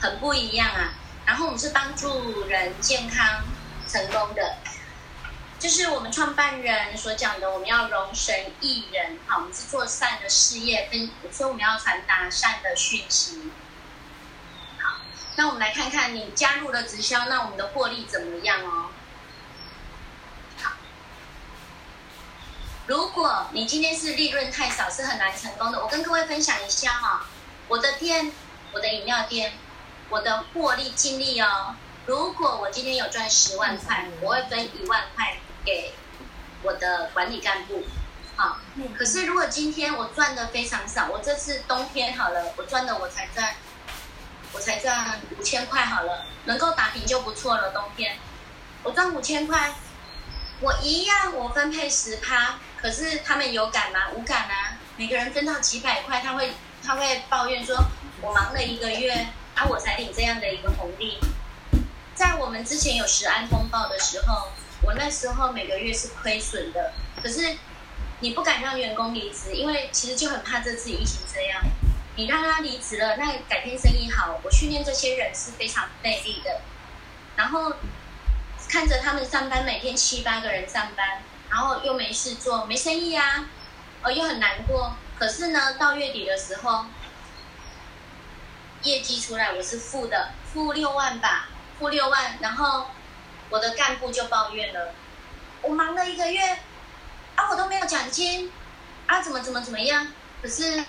[0.00, 0.94] 很不一样啊。
[1.26, 3.42] 然后我们是帮助人健康
[3.88, 4.56] 成功的。
[5.62, 13.52] 就是我们创办人所讲的，我们要容神益人，好，我们是做善的事业，跟所以我们要传达善的讯息。
[14.80, 15.02] 好，
[15.36, 18.90] 那我们来看看你加入了直销，那我们的获利怎么样哦？
[20.60, 20.72] 好，
[22.88, 25.80] 如果你今天是利润太少，是很难成功的。
[25.80, 27.26] 我跟各位分享一下哈，
[27.68, 28.32] 我的店，
[28.72, 29.52] 我的饮料店，
[30.08, 31.76] 我的获利净利哦。
[32.06, 35.36] 如果我今天有赚十万块，我会分一万块。
[35.64, 35.94] 给
[36.64, 37.84] 我的管理干部，
[38.34, 38.58] 好。
[38.98, 43.54] 可是如果今天我赚的非常少，我这次冬天好了，我赚的我才赚，
[44.52, 47.70] 我才赚五千块好了，能够打平就不错了。
[47.70, 48.16] 冬天
[48.82, 49.72] 我赚五千块，
[50.60, 54.10] 我一样我分配十趴，可是他们有感吗？
[54.16, 54.78] 无感啊。
[54.96, 57.76] 每个人分到几百块，他会他会抱怨说，
[58.20, 61.20] 我忙了一个月，啊，我才领这样的一个红利。
[62.14, 64.48] 在我们之前有十安风暴的时候。
[64.84, 67.56] 我那时候每个月是亏损的，可是
[68.18, 71.62] 你不敢让员工离职，因为其实就很怕这次疫情这样。
[72.16, 76.62] 你让他离职了，那改天生意好，我训练这些人是非常费力的。
[77.36, 77.74] 然后
[78.68, 83.48] 看着他们上班，每天七八个人上班，然后又没事做，没生意啊，
[84.02, 84.96] 哦又很难过。
[85.16, 86.86] 可是呢，到月底的时候，
[88.82, 92.86] 业绩出来我是负的，负六万吧，付六万，然后。
[93.50, 94.94] 我的干部就抱怨了，
[95.60, 96.40] 我忙了一个月，
[97.36, 98.50] 啊，我都没有奖金，
[99.06, 100.06] 啊，怎么怎么怎么样？
[100.40, 100.82] 可是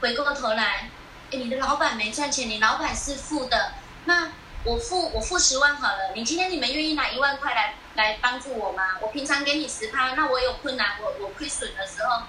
[0.00, 0.90] 回过头来，
[1.30, 3.74] 哎，你的老板没赚钱，你老板是负的，
[4.06, 4.32] 那
[4.64, 8.96] 我付我付十万好了，你今天你们愿意拿一万块来来帮助我吗？
[9.00, 12.24] 我平常给你十趴，那我有困难，我我亏损的时候，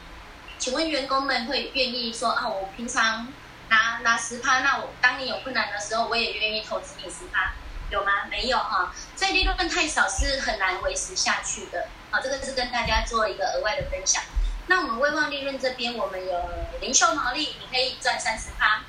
[0.60, 2.48] 请问员工们会愿意说啊？
[2.48, 3.28] 我平常
[3.72, 7.54] 拿拿十趴，那我当你有困难的时候，我也愿意投资你十趴。
[7.90, 8.26] 有吗？
[8.30, 11.88] 没有哈，所以利润太少是很难维持下去的。
[12.10, 14.24] 好，这个是跟大家做一个额外的分享。
[14.68, 18.84] 那我们威望利润这边，我们有零售毛利，你可以赚三十趴。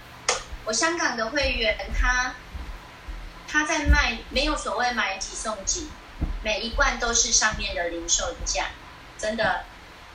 [0.65, 2.37] 我香港的会员他
[3.49, 5.91] 他在卖，没有所谓买几送几，
[6.45, 8.67] 每一罐都是上面的零售价，
[9.19, 9.65] 真的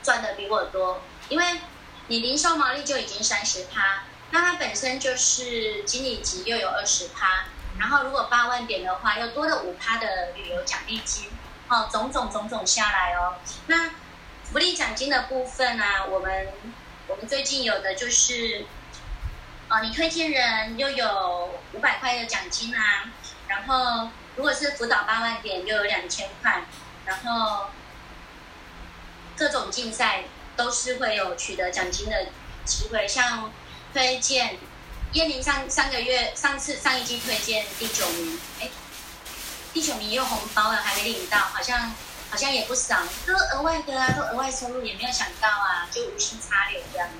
[0.02, 1.02] 赚的比我多。
[1.28, 1.60] 因为
[2.06, 7.46] 你零售毛利就已经三十趴，那它本身就是经理级又有二十趴。
[7.78, 11.30] 然后，如果八万点的话，又多了五趴的旅游奖励金，
[11.68, 13.36] 哦，种种种种下来哦。
[13.68, 13.90] 那
[14.44, 15.84] 福利奖金的部分呢？
[16.10, 16.48] 我们
[17.06, 18.64] 我们最近有的就是，
[19.68, 23.12] 哦，你推荐人又有五百块的奖金啊。
[23.46, 26.64] 然后，如果是辅导八万点，又有两千块。
[27.06, 27.70] 然后，
[29.36, 30.24] 各种竞赛
[30.56, 32.26] 都是会有取得奖金的
[32.64, 33.52] 机会，像
[33.98, 34.56] 推荐。
[35.12, 38.70] 叶玲上上个月上次上一季推荐第九名，哎，
[39.72, 41.92] 第九名也有红包了，还没领到，好像
[42.30, 47.14] 好像也不少，都额外的啊，都额外收入，也没有想到啊，就无心插柳这样子，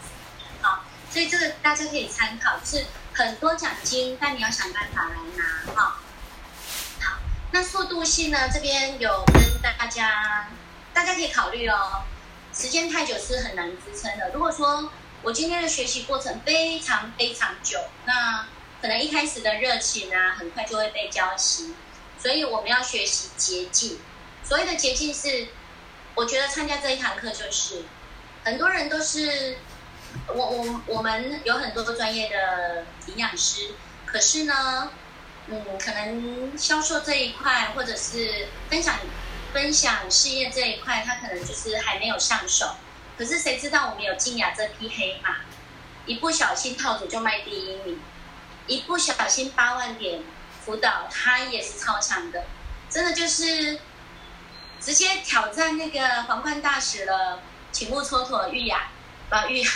[0.63, 5.97] 好，所以这个大家可以参考，就是很多奖金，但你要想办法来拿哈。
[7.01, 7.19] 好，
[7.51, 8.49] 那速度性呢？
[8.53, 10.49] 这边有跟大家，
[10.95, 12.05] 大家可以考虑哦，
[12.55, 14.31] 时间太久是很难支撑的。
[14.35, 18.47] 如果说我今天的学习过程非常非常久，那
[18.81, 21.73] 可能一开始的热情啊，很快就会被浇熄，
[22.19, 23.99] 所以我们要学习捷径。
[24.45, 25.49] 所谓的捷径是，
[26.15, 27.83] 我觉得参加这一堂课就是，
[28.45, 29.59] 很多人都是，
[30.29, 33.73] 我我我们有很多专业的营养师，
[34.07, 34.93] 可是呢，
[35.49, 39.01] 嗯，可能销售这一块或者是分享
[39.53, 42.77] 分享事业这一块，他可能就是还没有上手。
[43.19, 45.39] 可是谁知道我们有静雅这匹黑马，
[46.07, 48.01] 一不小心套组就卖第一名，
[48.69, 50.23] 一不小心八万点
[50.65, 52.45] 辅导他也是超强的，
[52.89, 53.81] 真的就是
[54.81, 58.89] 直接挑战那个皇冠大使了，请勿蹉跎玉雅，
[59.29, 59.71] 不玉雅，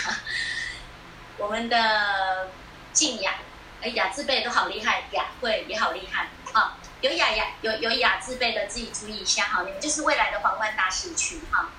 [1.37, 2.47] 我们的
[2.93, 3.35] 静雅，
[3.81, 11.69] 哎雅字辈都好厉害，雅慧也好厉害啊，有雅雅有有雅字辈的自己注意一下哈，你们就是未来的皇冠大使群哈。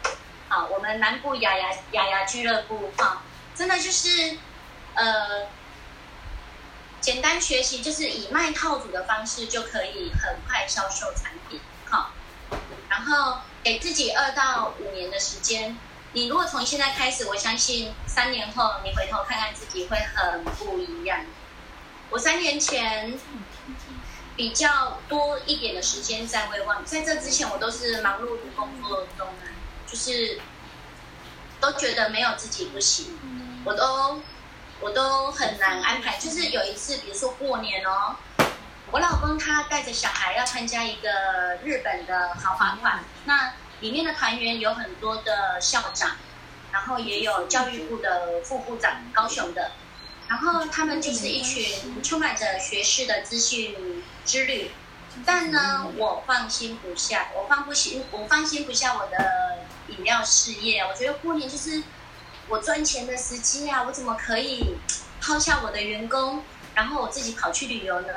[0.49, 3.22] 好，我们南部雅雅雅雅俱乐部哈，
[3.55, 4.36] 真的就是，
[4.95, 5.49] 呃，
[7.01, 12.12] 简单学习，就是以卖套组的方式就可以很快销售产品，哈，
[12.88, 15.76] 然后给自己二到五年的时间，
[16.12, 21.20] 你如果从现在开始，我相信三年后你回头看看自己会很不一样。
[22.11, 23.18] 我三年前，
[24.36, 26.84] 比较多一点的时间在未望。
[26.84, 29.42] 在这之前，我都是忙碌的工作中啊，
[29.87, 30.41] 就是
[31.61, 33.18] 都觉得没有自己不行，
[33.64, 34.20] 我都
[34.80, 36.18] 我都很难安排。
[36.18, 38.16] 就是有一次，比如说过年哦，
[38.91, 46.16] 我老公他带着小孩要参加一个日本的豪华团，那里面的团员有很多的校长，
[46.72, 49.72] 然后也有教育部的副部长，高雄的。
[50.26, 54.70] 然后他们就是一群充满着学士的资讯之旅，
[55.26, 59.59] 但呢，我放心不下，我放不心，我放心不下我的
[59.89, 60.80] 饮料事业。
[60.80, 61.82] 我觉得过年就是
[62.49, 64.76] 我赚钱的时机啊，我怎么可以
[65.20, 68.12] 抛下我的员工，然后我自己跑去旅游呢？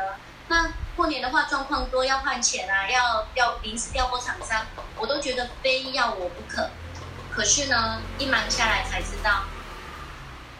[0.50, 4.66] 那过年的话，状况多，要换钱啊，要要临时调拨厂商，
[4.98, 6.70] 我都觉得非要我不可。
[7.32, 9.44] 可是呢，一忙下来才知道。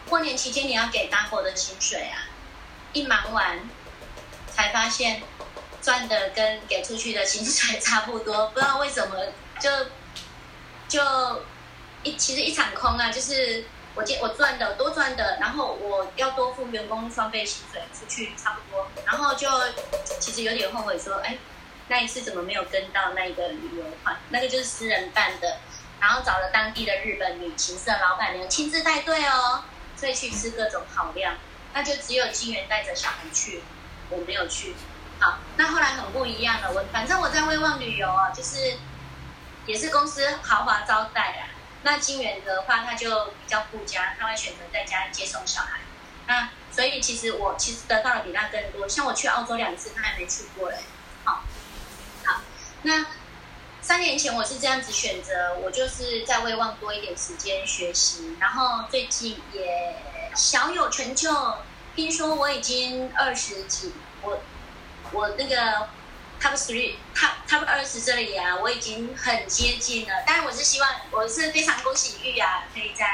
[0.08, 2.28] 过年期间你要给大伙的薪水啊！
[2.92, 3.58] 一忙完
[4.50, 5.22] 才发现
[5.82, 9.16] 赚的跟给出去的薪水差不多，不知道为什么
[9.60, 9.70] 就
[10.88, 11.00] 就
[12.02, 13.10] 一其实一场空啊！
[13.10, 13.64] 就是
[13.94, 19.48] 我接我赚的多赚的，然后我要多付员工双倍薪水出去差不多，然后就
[20.18, 21.38] 其实有点后悔说，哎，
[21.88, 24.16] 那一次怎么没有跟到那个旅游团？
[24.30, 25.58] 那个就是私人办的，
[26.00, 29.62] 然后找了当地的日本旅行社老板娘亲自带队哦。
[29.96, 31.32] 所以去吃各种好料，
[31.74, 33.60] 那就只有金源带着小孩去，
[34.10, 34.76] 我没有去。
[35.18, 36.70] 好，那后来很不一样了。
[36.72, 38.76] 我反正我在威望旅游啊，就是
[39.68, 41.54] 也是公司豪华招待啊。
[41.84, 45.78] 那金源的话，他就比较顾家，他会选择在家接送小孩。
[46.26, 48.88] 那所以其实我其实得到的比他更多。
[48.88, 50.78] 像我去澳洲两次，他还没去过嘞。
[51.22, 51.44] 好，
[52.24, 52.40] 好，
[52.82, 53.06] 那。
[53.80, 59.96] 三年前我是这样子选择，我就是在未望多一点时间学习，然后最近也
[60.34, 61.54] 小有成就。
[61.96, 64.40] 听说我已经二十几，我
[65.12, 65.88] 我那个
[66.40, 70.24] top three top top 二十这里啊，我已经很接近了。
[70.26, 73.06] 但是我是希望，我是非常恭喜玉啊，可以在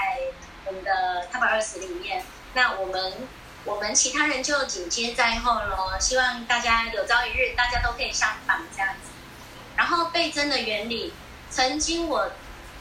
[0.66, 2.24] 我们的 top 二十里面。
[2.54, 3.28] 那我们
[3.64, 5.98] 我们其他人就紧接在后喽。
[5.98, 9.10] 希望大家有朝一日，大家都可以上榜这样子。
[9.76, 11.12] 然后倍增的原理，
[11.50, 12.30] 曾经我，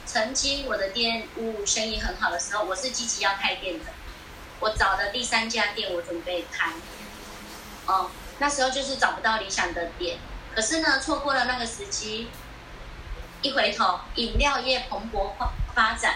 [0.05, 3.85] 曾经我的店务生意很好的时候，我是积极要开店的。
[4.59, 6.71] 我找的第三家店，我准备开。
[7.85, 10.19] 哦，那时候就是找不到理想的店，
[10.55, 12.29] 可是呢，错过了那个时机。
[13.41, 16.15] 一回头，饮料业蓬勃发发展，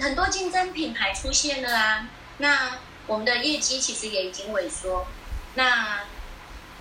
[0.00, 2.08] 很多竞争品牌出现了啊。
[2.38, 5.06] 那我们的业绩其实也已经萎缩。
[5.54, 6.00] 那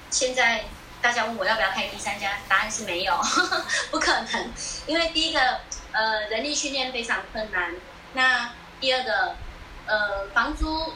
[0.09, 0.65] 现在。
[1.01, 3.19] 大家问我要不要开第三家，答案是没有，
[3.89, 4.53] 不可能。
[4.85, 5.59] 因为第一个，
[5.91, 7.73] 呃，人力训练非常困难。
[8.13, 9.35] 那第二个，
[9.87, 10.93] 呃，房租，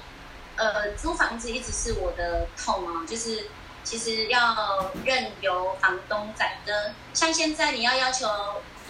[0.57, 3.03] 呃，租房子一直是我的痛啊。
[3.07, 3.49] 就是
[3.86, 6.92] 其实要任由房东宰割。
[7.14, 8.28] 像现在你要要求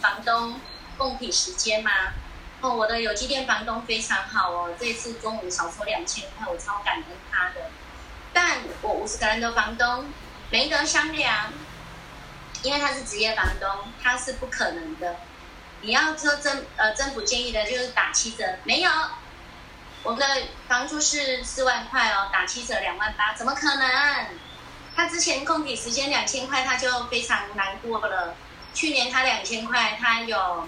[0.02, 0.60] 房东
[0.98, 1.92] 供体时间吗？
[2.62, 7.70] 哦，我的有机店房东非常好哦，这次中午少收两千块，我超感恩他的。
[8.34, 10.12] 但我五十个人的房东。
[10.52, 11.52] 没得商量，
[12.62, 15.16] 因为他是职业房东，他是不可能的。
[15.82, 18.92] 你要说政呃政府建议的就是打七折，没有，
[20.04, 23.88] 我们的房租是四万块哦，打七折两万八，怎么可能？
[24.96, 28.36] 他之前供给时间两千块，他就非常难过了。
[28.74, 30.68] 去年他两千块，他有，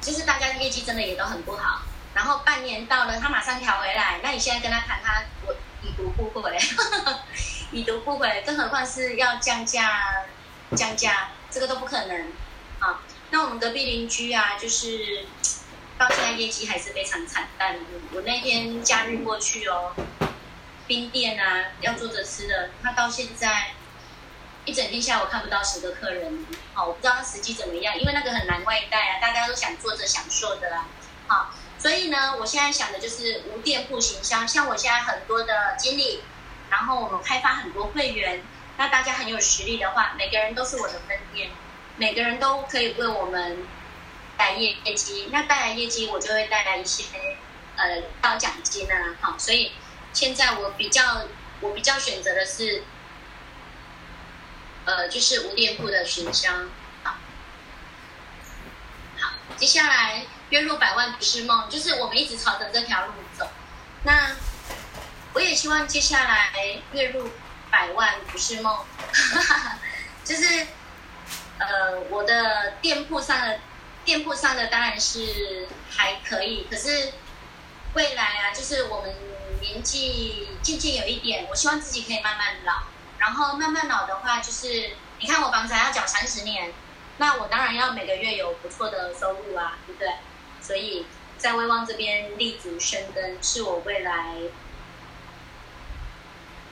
[0.00, 1.82] 就是大家业绩真的也都很不好。
[2.14, 4.20] 然后半年到了，他马上调回来。
[4.22, 6.58] 那你现在跟他谈，他我已读不回。
[7.70, 10.24] 已读不回，更何况是要降价，
[10.74, 12.32] 降价这个都不可能。
[12.78, 15.26] 啊，那我们隔壁邻居啊，就是
[15.98, 17.76] 到现在业绩还是非常惨淡。
[18.14, 19.92] 我那天假日过去哦，
[20.88, 23.72] 冰店啊，要坐着吃的，他到现在
[24.64, 26.44] 一整天下午看不到十个客人。
[26.74, 30.86] 好，我不知道他实际怎么样，因为那个很难外带啊，大家都想坐着享受的啦。
[31.28, 36.24] 好，所以呢，我现在想的就是无店铺行销，像我现在很多的经理。
[36.70, 38.42] 然后我们开发很多会员，
[38.76, 41.50] 那大家很有实力的话，每个人都是我的分店，
[41.96, 43.66] 每个人都可以为我们
[44.36, 45.30] 带业业绩。
[45.32, 47.04] 那带来业绩，我就会带来一些
[47.76, 49.72] 呃高奖金啊，好，所以
[50.18, 51.22] 现在我比较
[51.60, 52.82] 我比较选择的是，
[54.84, 56.68] 呃，就是无店铺的寻香。
[57.04, 57.14] 好，
[59.20, 63.48] 好，接下来月入百万不是梦，就是我们一直朝着这条路走，
[64.02, 64.34] 那。
[65.34, 66.50] 我也希望接下来
[66.92, 67.30] 月入
[67.70, 68.76] 百万不是梦，
[70.24, 70.66] 就是
[71.58, 73.60] 呃我的店铺上的
[74.04, 77.12] 店铺上的当然是还可以，可是
[77.98, 79.12] 未来啊，就是我们
[79.60, 82.84] 年纪渐渐有一点，我希望自己可以慢慢老，
[83.18, 86.72] 然后慢慢老的话，就是你看我房子还要缴三十年，
[87.16, 90.12] 那我当然要每个月有不错的收入啊，对不对？
[90.62, 91.06] 所以
[91.38, 94.36] 在威望这边立足生根，是我未来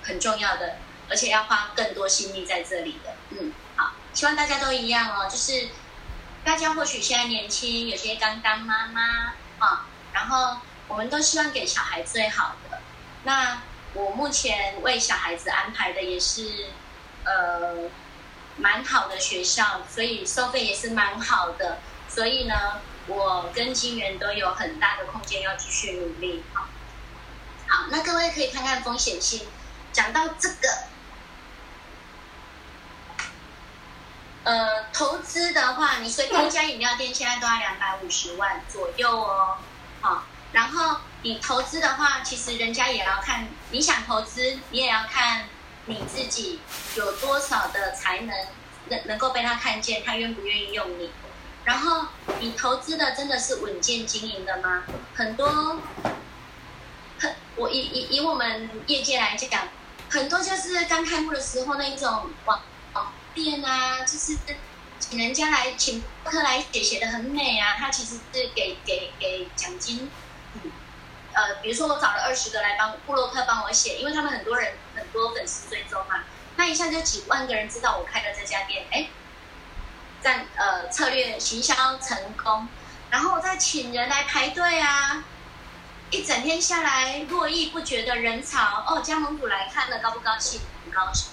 [0.05, 0.77] 很重要的，
[1.11, 3.17] 而且要花更多心力在这里的。
[3.31, 5.71] 嗯，好，希望大家都一样哦，就是
[6.45, 10.59] 大家或许现在年轻，有些刚当妈妈啊，然后
[10.89, 12.81] 我们都希望给小孩最好的。
[13.25, 13.63] 那
[13.95, 16.67] 我目前为小孩子安排的也是，
[17.25, 17.91] 呃，
[18.57, 21.79] 蛮好的学校，所以收费也是蛮好的。
[22.09, 26.45] 所以呢，我跟金源都有很大的空间要继续努力。
[26.55, 26.69] 好，
[27.69, 29.47] 好，那各位可以看看风险性。
[29.93, 30.69] 讲到这个，
[34.45, 39.57] 呃，投资的话，你随便一家饮料店现在都要两百五十万左右哦。
[40.03, 40.25] 好，
[40.57, 41.05] 然后。
[41.23, 45.49] 你投资的话，其实人家也要看你想投资，你也要看
[45.87, 46.61] 你自己
[46.95, 48.37] 有多少的才能
[48.91, 51.11] 能能够被他看见，他愿不愿意用你。
[51.65, 52.07] 然后
[52.39, 54.85] 你投资的真的是稳健经营的吗？
[55.17, 55.81] 很多，
[57.19, 59.69] 很我以以以我们业界来讲，
[60.09, 64.37] 很多就是刚开幕的时候那一种网网店啊，就是
[65.01, 70.09] 请人家来请客来写写的很美啊，他其实是给给给奖金。
[71.37, 76.25] 呃，比如说我找了二十个来帮布洛克帮我写，因为他们很多人很多粉丝追踪嘛，
[76.57, 79.09] 那一下就几万个人知道我开了这家店，哎，
[80.23, 82.67] 战呃策略行销成功，
[83.11, 85.25] 然后我再请人来排队啊，
[86.11, 90.63] 一整天下来络绎不绝的人潮，哦，加盟主来看了高不高兴？
[90.87, 91.33] 很高兴，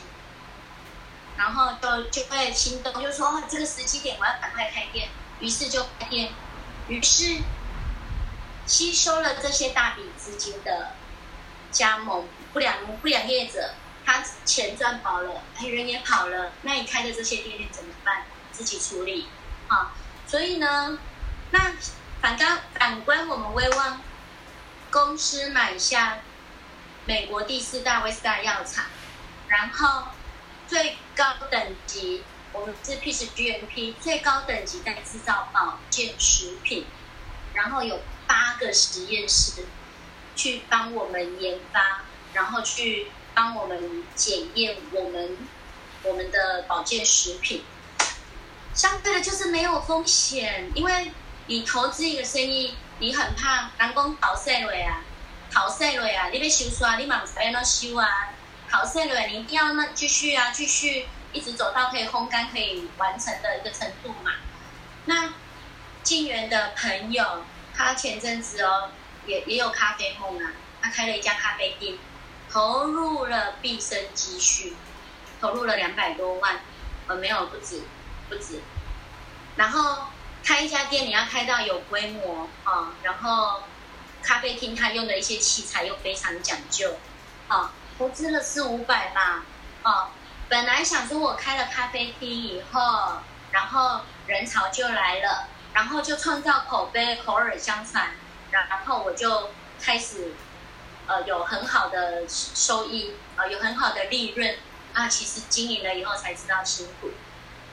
[1.38, 5.08] 然后就就会心动，就说这个时机点我要赶快开店，
[5.40, 6.34] 于是就开店，
[6.90, 7.38] 于是。
[8.66, 10.96] 吸收了这些大笔资金的
[11.72, 13.74] 加盟不良不良业者，
[14.06, 18.24] 他钱赚饱了，人也跑了，那你开的这些店面怎么办？
[18.52, 19.28] 自己处理
[19.68, 19.92] 啊！
[20.28, 20.98] 所以呢，
[21.52, 21.74] 那
[22.22, 24.00] 反观反观我们威望
[24.92, 26.20] 公司买下
[27.06, 28.86] 美国第四大威斯大药厂，
[29.48, 30.10] 然后
[30.68, 36.86] 最高等级我们是 P 是 GMP 最高等级在制造保健食品，
[37.54, 38.00] 然后有。
[38.28, 39.66] 八个实验室
[40.36, 42.02] 去帮我们研发，
[42.34, 45.38] 然后去帮我们检验我们
[46.04, 47.64] 我们的保健食品。
[48.74, 51.12] 相对的，就是没有风险，因为
[51.46, 55.06] 你投资一个生意，你很怕人工逃税了啊，
[55.52, 58.34] 逃税了啊，你被收刷，你马上要修啊，
[58.70, 64.32] 逃税了，你一定要那继续啊，继续一直走到可以烘干、可以完成的一个程度嘛。
[65.06, 65.34] 那
[66.02, 67.46] 晋源的朋友。
[67.76, 68.92] 他前阵子哦，
[69.26, 70.52] 也也有咖啡梦啊，
[70.82, 71.98] 他开了一家咖啡店，
[72.50, 74.76] 投入了毕生积蓄，
[75.42, 76.60] 投入了两百多万，
[77.08, 77.82] 呃，没有不止，
[78.30, 78.62] 不止。
[79.56, 80.08] 然后
[80.44, 83.64] 开一家店，你要开到有规模啊，然后
[84.22, 86.98] 咖啡厅他用的一些器材又非常讲究，
[87.48, 89.44] 啊，投资了四五百吧，
[89.82, 90.12] 啊，
[90.48, 93.22] 本来想说我开了咖啡厅以后，
[93.52, 95.48] 然后人潮就来了。
[95.74, 98.12] 然后就创造口碑，口耳相传，
[98.52, 99.50] 然然后我就
[99.82, 100.34] 开始，
[101.08, 104.56] 呃，有很好的收益，呃，有很好的利润。
[104.94, 107.10] 啊，其实经营了以后才知道辛苦。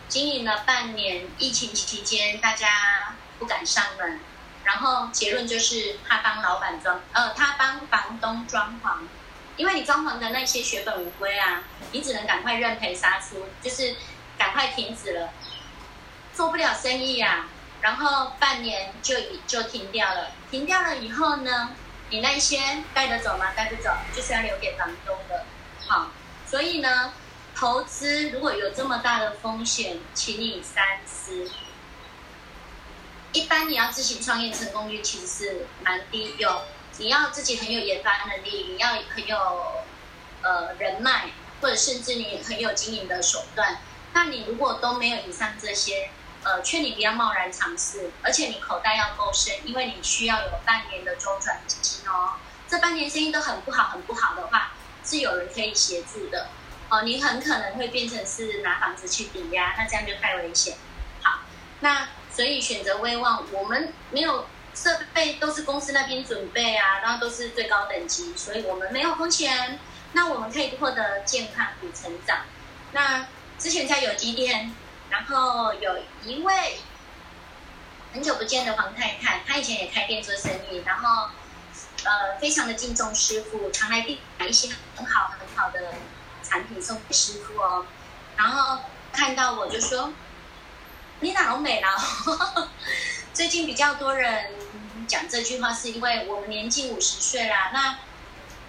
[0.09, 4.19] 经营了半年，疫情期间大家不敢上门，
[4.65, 9.01] 然后结论就是他帮老板装，呃，他帮房东装潢，
[9.59, 13.97] 因为你装潢的那些血本无归啊，你只能赶快认赔杀出，就是
[14.39, 15.29] 赶快停止了，
[16.33, 17.50] 做不了生意呀。
[17.81, 21.71] 然后半年就已就停掉了，停掉了以后呢，
[22.11, 22.59] 你那些
[22.93, 23.53] 带得走吗？
[23.57, 25.45] 带不走，就是要留给房东的。
[25.87, 26.11] 好，
[26.47, 27.15] 所以呢，
[27.55, 31.51] 投资如果有这么大的风险，请你三思。
[33.33, 36.35] 一般你要自行创业，成功率其实是蛮低。
[36.37, 36.63] 有
[36.99, 39.39] 你要自己很有研发能力，你要很有
[40.43, 41.31] 呃人脉，
[41.63, 43.79] 或者甚至你很有经营的手段。
[44.13, 46.11] 那你如果都没有以上这些。
[46.43, 52.37] 呃，劝你不要贸然尝试，而且你口袋要够深，因为你需要有半年的周转资金哦。
[52.67, 54.73] 这半年生意都很不好，很不好的话，
[55.05, 56.49] 是有人可以协助的
[56.89, 57.03] 哦。
[57.03, 60.79] 你很可能会变成是拿房子去抵押，那这样就太危险。
[61.23, 61.41] 好，
[61.81, 69.79] 那所以选择威望，我们没有设备，都是公司那边准备啊，然后都是最高等级，所以我们没有风险。
[70.13, 72.39] 那我们可以获得健康与成长。
[72.93, 73.27] 那
[73.59, 74.75] 之前在有机店。
[75.11, 76.79] 然后有一位
[78.13, 81.31] 很久不见的黄太太，她以前也开店做生意，然后
[82.05, 85.95] 呃非常的敬重师傅，常来订买一些很好很好的
[86.43, 87.85] 产品送给师傅哦。
[88.37, 90.13] 然后看到我就说
[91.21, 91.95] ：“你哪好美啦！”
[93.35, 94.53] 最近比较多人
[95.07, 97.71] 讲这句话，是因为我们年近五十岁啦。
[97.73, 97.99] 那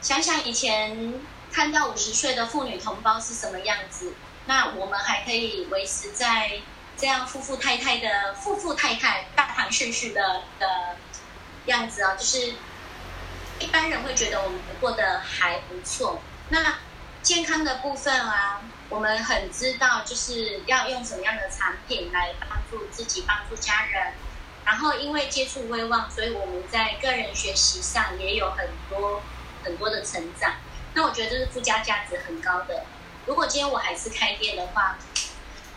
[0.02, 1.22] 想想以前
[1.52, 4.14] 看到五十岁的妇女同胞是什么样子，
[4.46, 6.60] 那我们还可以维持在
[6.98, 10.98] 这样富富太太的富富太太大堂盛世的的
[11.66, 12.54] 样子啊，就是
[13.60, 16.22] 一般人会觉得我们过得还不错。
[16.50, 16.80] 那
[17.22, 24.14] 健康的部分啊，我们很知道就是要用什么样的产品来帮助自己、帮助家人。
[24.66, 29.22] 然后因为接触威望，所以我们在个人学习上也有很多
[29.64, 30.56] 很多的成长。
[30.94, 32.86] 那我觉得这是附加价值很高的。
[33.26, 34.97] 如果今天我还是开店的话，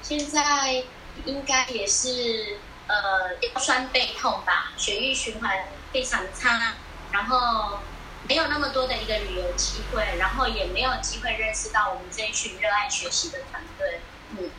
[0.02, 0.84] 现在
[1.24, 6.74] 应该也是呃腰酸背痛吧，血液循环非常差，
[7.12, 7.80] 然后
[8.28, 14.00] 没有那么多的一个旅游机会，然后也没有机会认识到我们这一群热爱学习的团队。
[14.30, 14.50] 嗯，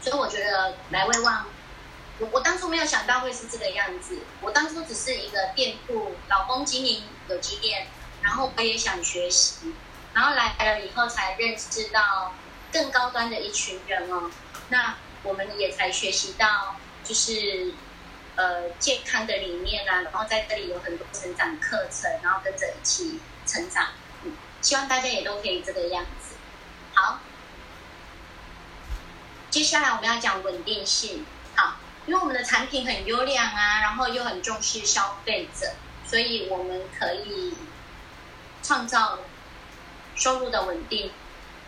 [0.00, 1.46] 所以我觉得来威望。
[2.18, 7.88] 我我当初没有想到会是这个样子，我当初只是一个店铺，老公经营有机店，
[8.20, 9.74] 然后我也想学习，
[10.14, 12.34] 然后来了以后才认识到
[12.72, 14.30] 更高端的一群人哦，
[14.68, 17.72] 那我们也才学习到就是
[18.36, 23.88] 呃健康的理念啊，然后在这里有很多成长课程，然后跟着一起成长，
[24.24, 26.34] 嗯，希望大家也都可以这个样子。
[26.94, 27.20] 好，
[29.50, 31.76] 接下来我们要讲稳定性，好。
[32.04, 37.54] 因为我们的产品很优良啊，然后又很重视消费者，所以我们可以
[38.60, 39.20] 创造
[40.14, 41.10] 收入的稳定。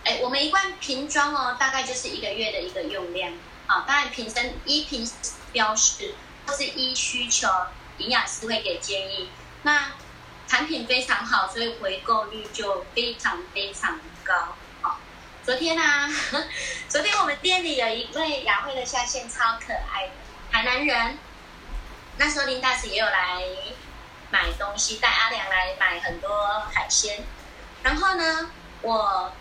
[0.05, 3.33] 哎，我们一罐瓶装哦，大概就是一个月的一个用量。
[3.67, 5.11] 好，当然瓶身一瓶
[5.53, 6.15] 标示
[6.47, 7.49] 或是依需求，
[7.99, 9.31] 营养师会给建议。
[9.63, 9.93] 那
[10.47, 14.55] 产品非常好，所以回购率就非常非常高。
[14.83, 14.99] 好，
[15.43, 15.83] 昨天呢，
[16.87, 20.13] 昨天我们店里有一位雅慧的下线超可爱的。
[20.51, 21.19] 海南人，
[22.19, 23.43] 那时候林大使也有来
[24.31, 27.25] 买东西，带阿良来买很多海鲜。
[27.85, 28.51] 然后呢，
[28.82, 29.32] 我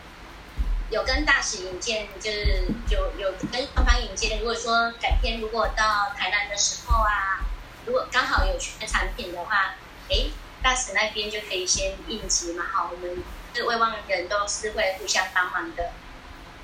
[0.91, 4.37] 有跟大使引荐，就是有有跟双方引荐。
[4.37, 7.41] 如果说改天如果到台南的时候啊，
[7.87, 9.73] 如果刚好有缺产品的话，
[10.11, 10.27] 哎，
[10.61, 12.65] 大使那边就可以先应急嘛。
[12.71, 13.23] 好，我们
[13.55, 15.91] 是未望人都是会互相帮忙的。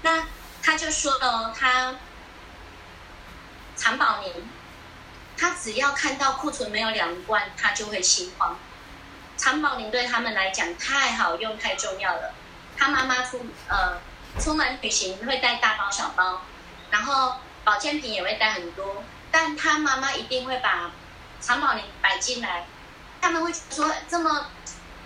[0.04, 0.28] 那
[0.62, 1.96] 他就说了，他。
[3.82, 4.34] 长保宁，
[5.38, 8.60] 他只要看到库存没有两罐，他就会心慌。
[9.40, 12.36] 长保年对他们来讲太好用、太重要了。
[12.78, 13.98] 他妈妈出呃
[14.40, 16.42] 出门旅行会带大包小包，
[16.92, 20.92] 然后保健品也会带很多，但他妈妈一定会把
[21.40, 22.66] 长保年摆进来。
[23.22, 24.48] 他们会说这么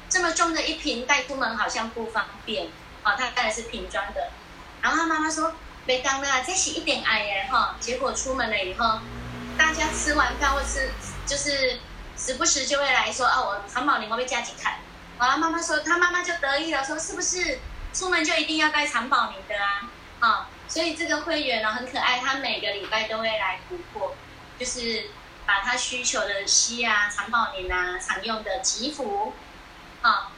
[0.10, 2.68] 这么重的一瓶带出门好像不方便，
[3.04, 4.32] 哦，他带的是瓶装的。
[4.82, 5.54] 然后他妈妈说。
[5.86, 7.76] 没当啦，再洗一点爱耶哈。
[7.78, 9.00] 结果出门了以后，
[9.58, 10.94] 大家吃完饭或是
[11.26, 11.78] 就是
[12.18, 14.78] 时不时就会来说哦，我长宝你会不会加几卡？
[15.18, 17.59] 好了，妈妈说，他妈妈就得意了，说是不是
[17.93, 19.89] 出门就一定要带长宝宁的啊？
[20.20, 24.16] 啊，所以这个会员呢很可爱，他每个礼拜都会来补货，
[24.59, 25.09] 就是
[25.45, 29.34] 把他需求的西啊、长宝宁啊、常用的吉福，
[30.01, 30.30] 啊。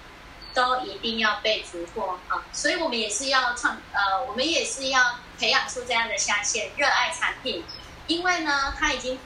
[0.55, 2.41] 都一定要被突破啊！
[2.53, 7.65] 所以我们也是要创呃，我们也是要培养出这样的下线，热爱产品，
[8.07, 9.19] 因为呢，他已经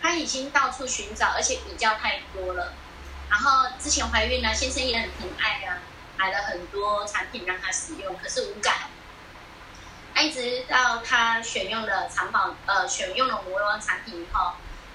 [0.00, 2.72] 他已经到处寻找，而且比较太多了。
[3.28, 5.78] 然后之前怀孕呢，先生也很疼爱啊，
[6.16, 8.88] 买了很多产品让他使用，可是无感。
[10.16, 14.52] 一直到他选用了长宝呃，选用了魔王产品以后，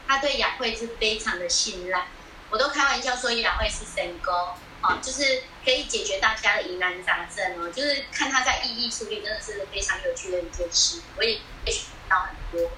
[0.07, 2.07] 他对雅慧是非常的信赖。
[2.49, 4.53] 我都开玩笑说雅慧是神哥。
[5.01, 12.69] 就是可以解决大家的疑难杂症哦，就是看他在一一处理，真的是非常有趣的一件事，我也学到很多。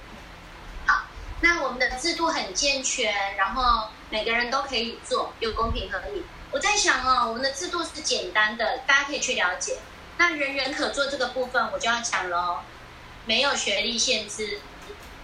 [1.42, 6.24] 那我们的制度很健全，然后每个人都可以做，又公平合理。
[6.52, 9.78] 我在想哦，我们的制度是简单的，大家可以去了解。
[10.18, 12.64] 那人人可做这个部分，我就要讲了，
[13.26, 14.62] 没有学历限制，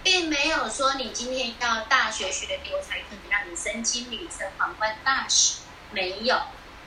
[0.03, 5.61] 并没有说你今天要大学学历才可以让你升经理、升皇冠大使，
[5.91, 6.39] 没有。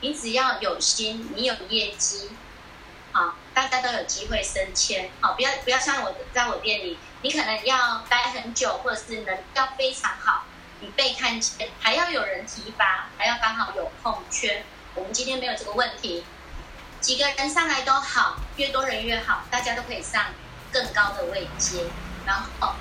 [0.03, 2.31] 你只要有心，你有业绩，
[3.13, 10.45] 好，大家都有机会升迁，好，不要不要像我在我店里，你可能要待很久，或者是能要非常好，
[10.81, 14.65] 你被看见，还要有人提拔，还要刚好有空缺。
[14.95, 16.25] 我们今天没有这个问题，
[17.01, 20.27] 几个人上来都好，越多人越好，大家都可以上
[20.73, 21.85] 更高的位阶，
[22.27, 22.75] 然后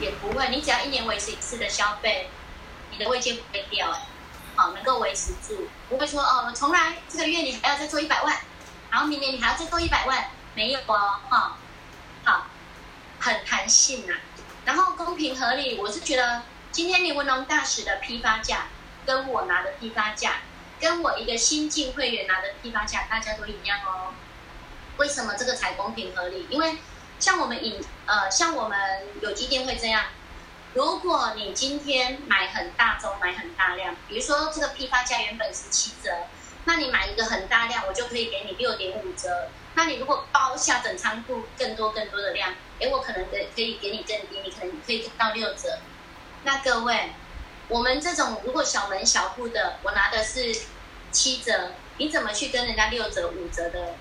[0.00, 2.28] 也不会，你只要一年维持一次的消费，
[2.90, 4.00] 你的位阶不会掉，哎。
[4.54, 8.36] 好，能够维持住，不会说哦，从来这个月你还要再做一百万，
[8.90, 11.56] 然后明年你还要再做一百万，没有哦，哈，
[13.22, 14.18] 很弹性啊。
[14.64, 16.42] 然后公平合理，我是觉得
[16.72, 18.66] 今天你文龙大使的批发价
[19.06, 20.42] 跟我拿的批发价，
[20.80, 24.14] 跟我一个新进会员拿的批发价，大家都一样哦。
[24.98, 26.46] 为什么这个才公平合理？
[26.50, 26.78] 因为
[27.18, 28.78] 像我们饮呃，像我们
[29.20, 30.04] 有机店会这样，
[30.74, 36.10] 如果你今天买很大宗、买很大量，比如说这个批发价原本是七折，
[36.64, 39.50] 那你买一个很大量，我就可以给你六点五折。
[39.74, 45.78] 那你如果包下整仓库更多更多的量，哎，我可能给可以给你更低，你可能可以到六折。
[46.44, 47.12] 那各位，
[47.68, 50.54] 我们这种如果小门小户的，我拿的是
[51.10, 53.94] 七折，你怎么去跟人家六折五折的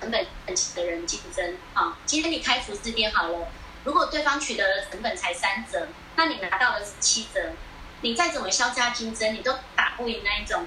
[0.00, 1.56] 成本很的人竞争？
[1.74, 3.48] 啊，今天你开服饰店好了，
[3.84, 5.86] 如果对方取得的成本才三折，
[6.16, 7.52] 那你拿到的是七折，
[8.00, 10.66] 你再怎么销价竞争，你都打不赢那一种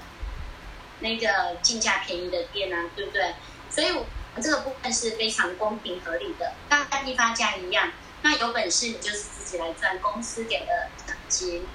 [1.00, 3.34] 那个进价便宜的店啊，对不对？
[3.68, 3.92] 所以。
[3.92, 4.06] 我
[4.36, 6.54] 这个部分是非常公平合理的，
[6.90, 7.90] 跟批发价一样。
[8.22, 11.66] 那有本事你就是自己来赚公司给的奖金。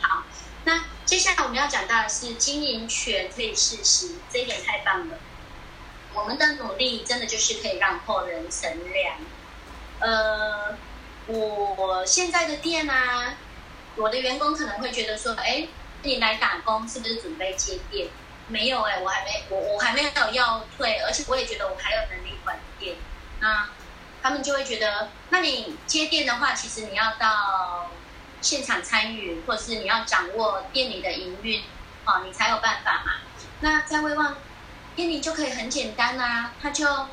[0.00, 0.24] 好，
[0.64, 5.18] 那接下来我们要讲到的是经营权可以试食，这一点太棒了。
[6.14, 9.16] 我们的努力真的就是可以让后人乘凉。
[10.00, 10.76] 呃，
[11.26, 13.36] 我现在的店啊，
[13.96, 15.68] 我的员工可能会觉得说，哎，
[16.02, 18.08] 你来打工是不是准备接店？
[18.48, 22.96] 没有哎，我还没我我还没有要退，而且我也觉得我还有能力管店。
[23.40, 23.68] 那
[24.22, 27.90] 他们就会觉得，那你接店的话，其实你要到
[28.40, 31.62] 现场参与，或是你要掌握店里的营运，
[32.04, 33.12] 哦，你才有办法嘛。
[33.60, 34.36] 那在威旺
[34.96, 37.06] 店里就可以很简单啊，他就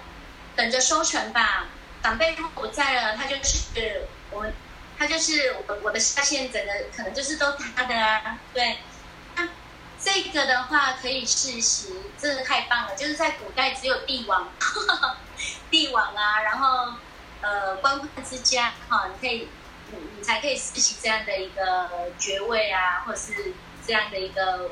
[0.55, 1.65] 等着收成吧。
[2.01, 4.45] 长辈如果不在了，他就是我，
[4.97, 8.77] 他就是我我的下线，整个可能就是都他的啊，对。
[10.05, 12.95] 这个的话可以试食，真的太棒了！
[12.95, 14.47] 就是在古代只有帝王，
[15.71, 16.93] 帝王啊，然后
[17.41, 19.49] 呃官宦之家哈，你可以
[19.89, 21.89] 你你才可以实习这样的一个
[22.19, 24.69] 爵位啊，或者是这样的一个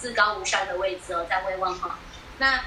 [0.00, 1.98] 至高无上的位置哦，在威望哈。
[2.38, 2.64] 那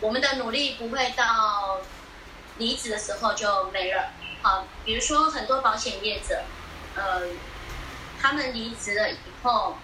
[0.00, 1.82] 我们的努力不会到
[2.56, 6.42] 离职的时候就没了，好，比如说很多保险业者，
[6.96, 7.20] 呃，
[8.18, 9.76] 他们离职了以后。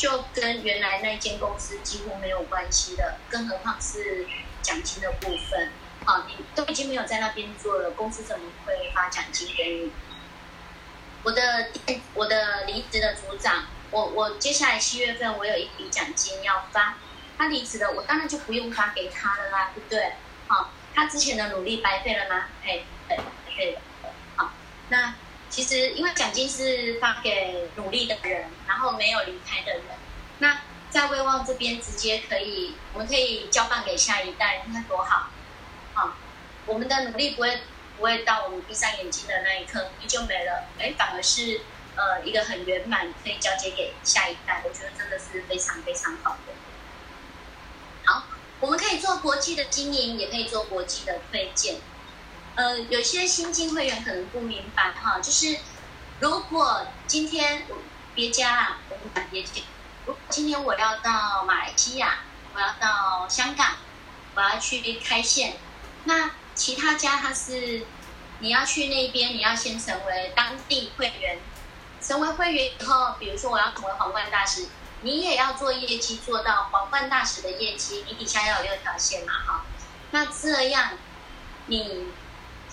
[0.00, 4.26] 就跟原来那间公司几乎没有关系的，更何况是
[4.62, 5.72] 奖金的部分。
[6.06, 9.92] 啊，你都已经没有在那边做了，公司怎么会发奖金给你？
[11.22, 11.66] 我的
[12.14, 16.96] 我的离职的组长，我我接下来七月份我有一笔奖金要发，
[17.36, 20.14] 他离职了，我当然就不用发给他了啦，对不对？
[20.48, 22.46] 好，他之前的努力白费了吗？
[22.64, 23.18] 哎，对，
[23.54, 23.78] 对，
[24.36, 24.50] 好，
[24.88, 25.12] 那。
[25.50, 29.82] 其实，因为奖金是发给努力的人，然后没有离开的人。
[30.38, 35.28] 那在威望这边直接可以，我们可以交办给下一代，你看多好。
[35.92, 36.14] 好，
[36.66, 37.62] 我们的努力不会
[37.96, 41.62] 不会到我们闭上眼睛的那一刻你就没了，哎，反而是
[41.96, 44.62] 呃一个很圆满，可以交接给下一代。
[44.64, 46.52] 我觉得真的是非常非常好的。
[48.04, 48.24] 好，
[48.60, 51.80] 我们可以做国际的经营，也可以做国际的推荐。
[52.56, 55.56] 呃，有些新进会员可能不明白哈，就是
[56.18, 57.64] 如果今天
[58.14, 59.62] 别家啊，我们别家，
[60.04, 62.18] 如果今天我要到马来西亚，
[62.52, 63.76] 我要到香港，
[64.34, 65.56] 我要去开线，
[66.04, 67.86] 那其他家他是
[68.40, 71.38] 你要去那边，你要先成为当地会员，
[72.02, 74.66] 成为会员以后，比如说我要成为皇冠大使，
[75.00, 79.64] 你也要做业绩做到皇冠大使的业绩，你底下要有六条线嘛哈，
[80.10, 80.90] 那这样
[81.66, 82.08] 你。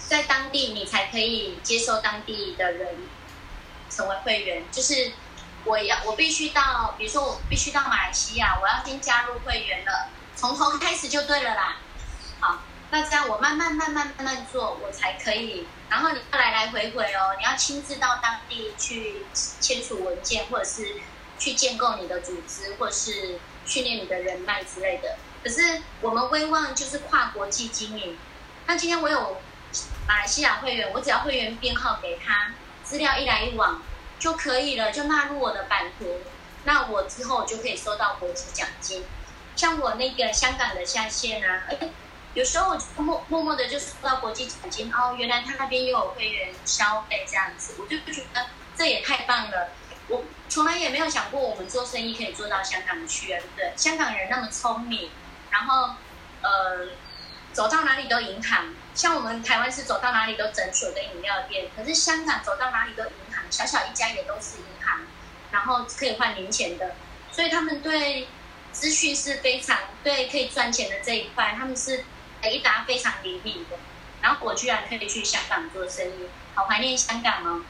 [0.07, 2.95] 在当地，你才可以接受当地的人
[3.89, 4.63] 成为会员。
[4.71, 5.11] 就是
[5.65, 11.77] 我要，我必须到，比如说我必须到马来西亚，我要先加入会员了，从头开始就对了啦。
[12.39, 15.67] 好，那这样我慢慢慢慢慢慢做，我才可以。
[15.89, 21.01] 然后你要来来回回哦，你要亲自到当地去签署文件，或者是
[21.37, 25.17] 去建构你的组织，或者是训练你的人脉之类的。
[25.43, 28.17] 可是我们威望就是跨国际经营。
[28.67, 29.41] 那今天我有。
[30.07, 32.53] 马来西亚会员，我只要会员编号给他，
[32.83, 33.81] 资料一来一往
[34.17, 36.21] 就可以了，就纳入我的版图。
[36.63, 39.05] 那我之后就可以收到国际奖金。
[39.55, 41.63] 像我那个香港的下线啊，
[42.33, 48.45] 有时候我默默默的就收到国际奖金哦，原来他那边又有会员消费这样子，我就觉得
[48.77, 49.69] 这也太棒了。
[50.07, 53.73] 我从来也没有想过我们做生意可以做到香港去啊，对不对？
[53.75, 55.09] 香港人那么聪明，
[55.49, 55.95] 然后
[56.41, 56.87] 呃，
[57.53, 58.73] 走到哪里都银行。
[58.93, 65.01] 像我们台湾是走到哪里都诊所跟饮料店，可是香港走到哪里都银行，小小一家也都是银行，
[65.51, 66.95] 然后可以换零钱的，
[67.31, 68.27] 所以他们对
[68.71, 72.05] 资讯是非常对可以赚钱的这一块，他们是
[72.51, 73.77] 一搭非常灵敏的，
[74.21, 77.61] 然后我居然可以去香港做生意，好怀念香港哦。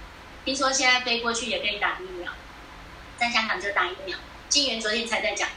[0.46, 2.32] 听说现在飞过去也可以打疫苗，
[3.18, 4.18] 在香港就打疫苗。
[4.48, 5.50] 金源昨天才在讲，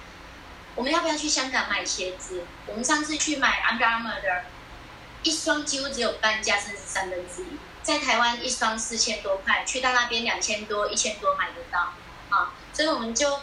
[0.75, 2.45] 我们要不要去香港买鞋子？
[2.67, 4.45] 我们上次去买 Under Armour 的，
[5.23, 7.59] 一双几乎只有半价，甚至三分之一。
[7.83, 11.95] 在台湾一双四千多块，去到那边两千多、一千多买得到
[12.29, 12.53] 啊。
[12.73, 13.41] 所以我们就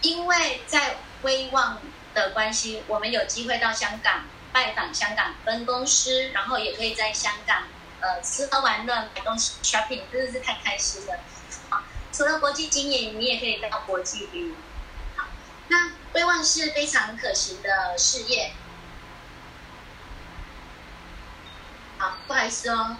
[0.00, 1.78] 因为在威望
[2.14, 7.64] 的关系，我们有机会到香港拜访香港分公司，然后也可以在香港
[8.00, 11.20] 呃吃喝玩乐、买东西、shopping，真的是太开心了。
[11.68, 11.82] 好，
[12.12, 14.54] 除了国际经营，你也可以到国际旅游。
[15.16, 15.26] 好，
[15.68, 18.52] 那威望是非常可行的事业。
[21.98, 22.96] 好，不好意思哦。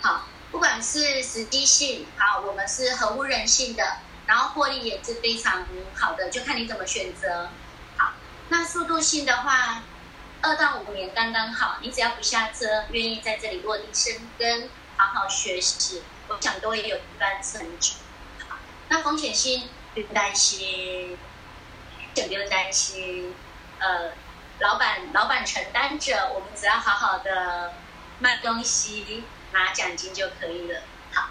[0.00, 7.50] 好，不管是实际性，好，我们是合乎人性的，然后获利也是非常好的，就看你怎么选择。
[7.96, 8.12] 好，
[8.48, 9.82] 那速度性的话，
[10.40, 17.94] 二到五年刚刚好，你只要不下车，愿意在这里落地生根，好好学习，我想都会有一番成就。
[18.48, 18.56] 好，
[18.88, 19.68] 那风险性
[20.02, 21.18] 不用担心，
[22.14, 23.34] 就不用担心，
[23.80, 24.12] 呃，
[24.60, 27.74] 老板老板承担着，我们只要好好的
[28.20, 29.24] 卖东西。
[29.50, 30.82] 拿奖金就可以了。
[31.10, 31.30] 好，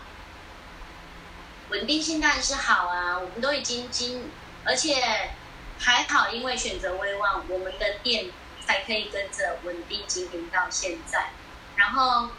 [1.70, 4.32] 稳定性当然是好啊，我们都已经经，
[4.66, 5.30] 而且
[5.78, 8.32] 还好，因为选择威望，我们的店
[8.66, 11.30] 才可以跟着稳定经营到现在。
[11.76, 12.30] 然后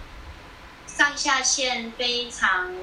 [0.88, 2.74] 上下线非常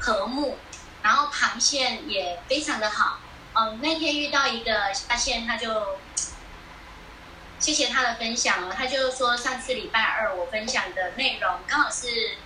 [0.00, 0.58] 和睦，
[1.02, 3.18] 然后螃蟹也非常的好。
[3.54, 5.98] 嗯，那天遇到一个下线，他就
[7.58, 8.74] 谢谢他的分享了。
[8.74, 12.38] 他就说上次礼拜二我分享的内容刚好是。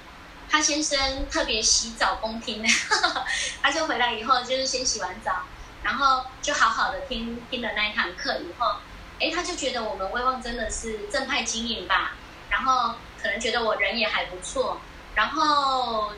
[0.46, 2.62] 他先生特别洗澡恭听，
[3.62, 5.42] 他就回来以后就是先洗完澡，
[5.82, 8.76] 然后就好好的听听了那一堂课以后，
[9.18, 12.12] 哎，他就觉得我们威望真的是正派经营吧，
[12.50, 14.80] 然后可能觉得我人也还不错，
[15.14, 16.12] 然后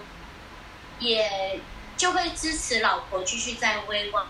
[0.98, 1.60] 也
[1.96, 4.26] 就会支持老婆继续在威望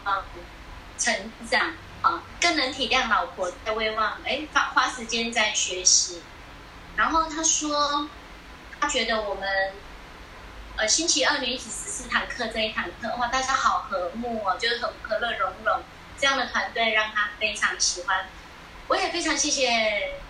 [0.99, 6.23] 成长，啊，更能体谅老婆在威望，哎，花花时间在学习，
[6.97, 8.09] 然后他说，
[8.81, 9.47] 他觉得我们。
[10.79, 15.81] 呃，星期二女子十四堂课这一堂课，哇，大家好和睦哦，就是很和乐融融，
[16.19, 18.27] 这样的团队让他非常喜欢。
[18.87, 20.21] 我也非常谢谢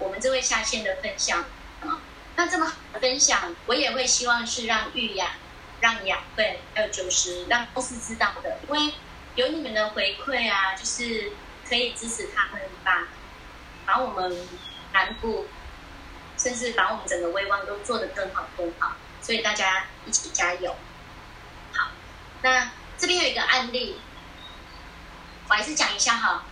[0.00, 1.44] 我们这位下线的分享
[1.82, 2.00] 啊。
[2.34, 5.36] 那这么好的分享，我也会希望是让玉雅、
[5.82, 8.94] 让雅慧还有九十让公司知道的，因为
[9.34, 11.32] 有你们的回馈啊，就是
[11.68, 13.08] 可以支持他们把
[13.84, 14.48] 把我们
[14.92, 15.48] 南部，
[16.38, 18.92] 甚至把我们整个威望都做得更好更好。
[19.20, 20.76] 所以大家一起加油，
[21.72, 21.88] 好。
[22.42, 23.96] 那这边有一个案例，
[25.48, 26.44] 我还是讲一下哈。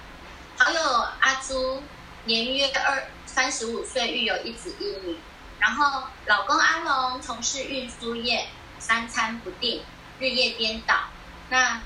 [0.59, 0.81] 好友
[1.21, 1.85] 阿朱
[2.25, 5.19] 年约二三十五岁，育有一子一女。
[5.61, 8.49] 然后老公阿龙从事运输业，
[8.81, 9.85] 三餐不定，
[10.19, 10.97] 日夜颠倒。
[11.51, 11.81] 那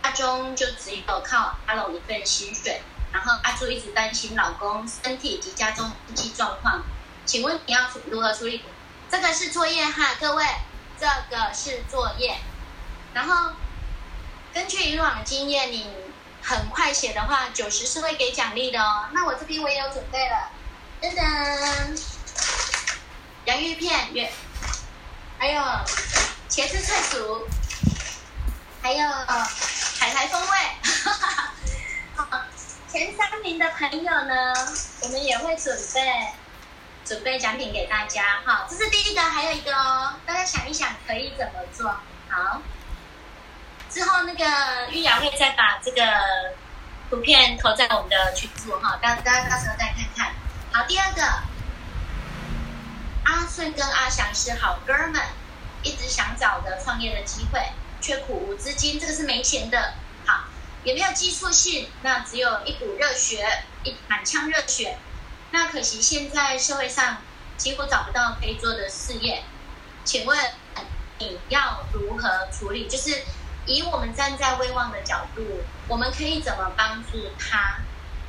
[0.00, 2.82] 阿中就只有靠阿龙一份薪水。
[3.12, 6.82] 然后阿朱一直担心老公身体及家中经济状况，
[7.26, 8.64] 请问你要如何处理？
[9.10, 10.46] 这个是作业哈，各位，
[10.98, 12.38] 这个是作业。
[13.12, 13.52] 然后
[14.54, 15.86] 根据以往的经验，你
[16.40, 19.10] 很快写的话，九十是会给奖励的哦。
[19.12, 20.50] 那我这边我也有准备了，
[21.02, 22.02] 噔噔，
[23.44, 24.08] 洋芋片，
[25.42, 25.60] 还有
[26.48, 27.48] 茄子脆薯，
[28.80, 29.04] 还有
[29.98, 30.46] 海苔风味。
[31.02, 31.52] 哈哈。
[32.14, 32.40] 好
[32.88, 34.54] 前三名的朋友呢，
[35.00, 36.00] 我们也会准备。
[37.04, 41.90] 准备奖品给大家，哈，这是第一个，还有一个哦，大家想一想可以怎么做？
[42.28, 42.62] 好，
[43.90, 46.00] 之后那个玉雅会再把这个
[47.10, 50.32] 图片投在我们的群组哈，大家到时候再看看。
[50.72, 51.22] 好，第二个，
[53.54, 55.20] 顺跟阿翔是好哥们，
[55.82, 57.60] 一直想找的创业的机会，
[58.00, 59.92] 却苦无资金，这个是没钱的。
[60.24, 60.44] 好，
[60.84, 64.96] 也没有技术性，那只有一股热血，一满腔热血。
[65.50, 67.18] 那可惜现在社会上
[67.58, 69.44] 几乎找不到可以做的事业，
[70.02, 70.38] 请问
[71.18, 72.88] 你要如何处理？
[72.88, 73.22] 就是
[73.66, 75.42] 以我们站在威望的角度，
[75.88, 77.80] 我们可以怎么帮助他？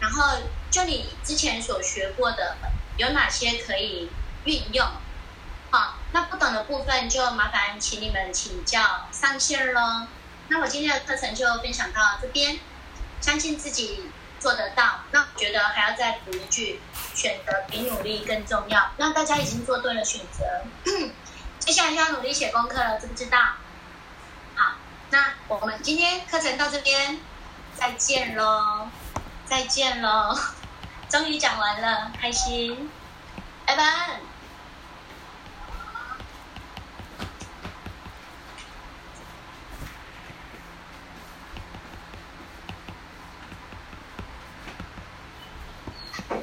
[0.02, 2.58] 然后就你之前所学过的
[2.98, 4.10] 有哪些可以
[4.44, 4.86] 运用？
[5.74, 10.06] 好，那不懂的部分就麻烦请你们请教上线喽。
[10.50, 12.60] 那我今天的课程就分享到这边，
[13.20, 14.12] 相信自己。
[14.40, 16.82] 做得到，那我觉得还要再补一句：
[17.16, 18.92] 选择比努力更重要。
[18.98, 20.44] 那大家已经做对了选择，
[21.60, 23.38] 接下来就要努力写功课了，知不知道？
[24.56, 24.74] 好，
[25.12, 27.20] 那我们今天课程到这边，
[27.74, 28.90] 再见喽，
[29.46, 30.38] 再见喽。
[31.08, 32.92] 终于讲完了，开心。
[33.66, 34.33] 拜拜。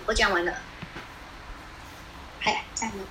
[0.06, 0.54] 我讲完了，
[2.40, 3.04] 还在吗？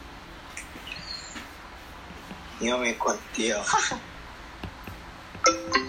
[2.59, 3.63] 你又没关掉。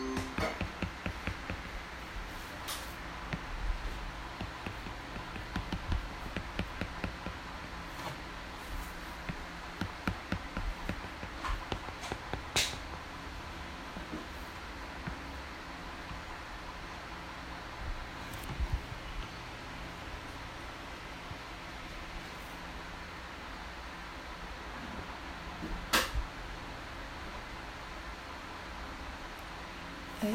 [30.22, 30.28] 哎，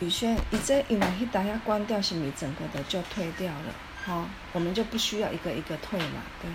[0.00, 3.74] 宇轩，你这因为迄台要关掉，是你整个的就退掉了？
[4.04, 6.50] 好，我们就不需要一个一个退了，对。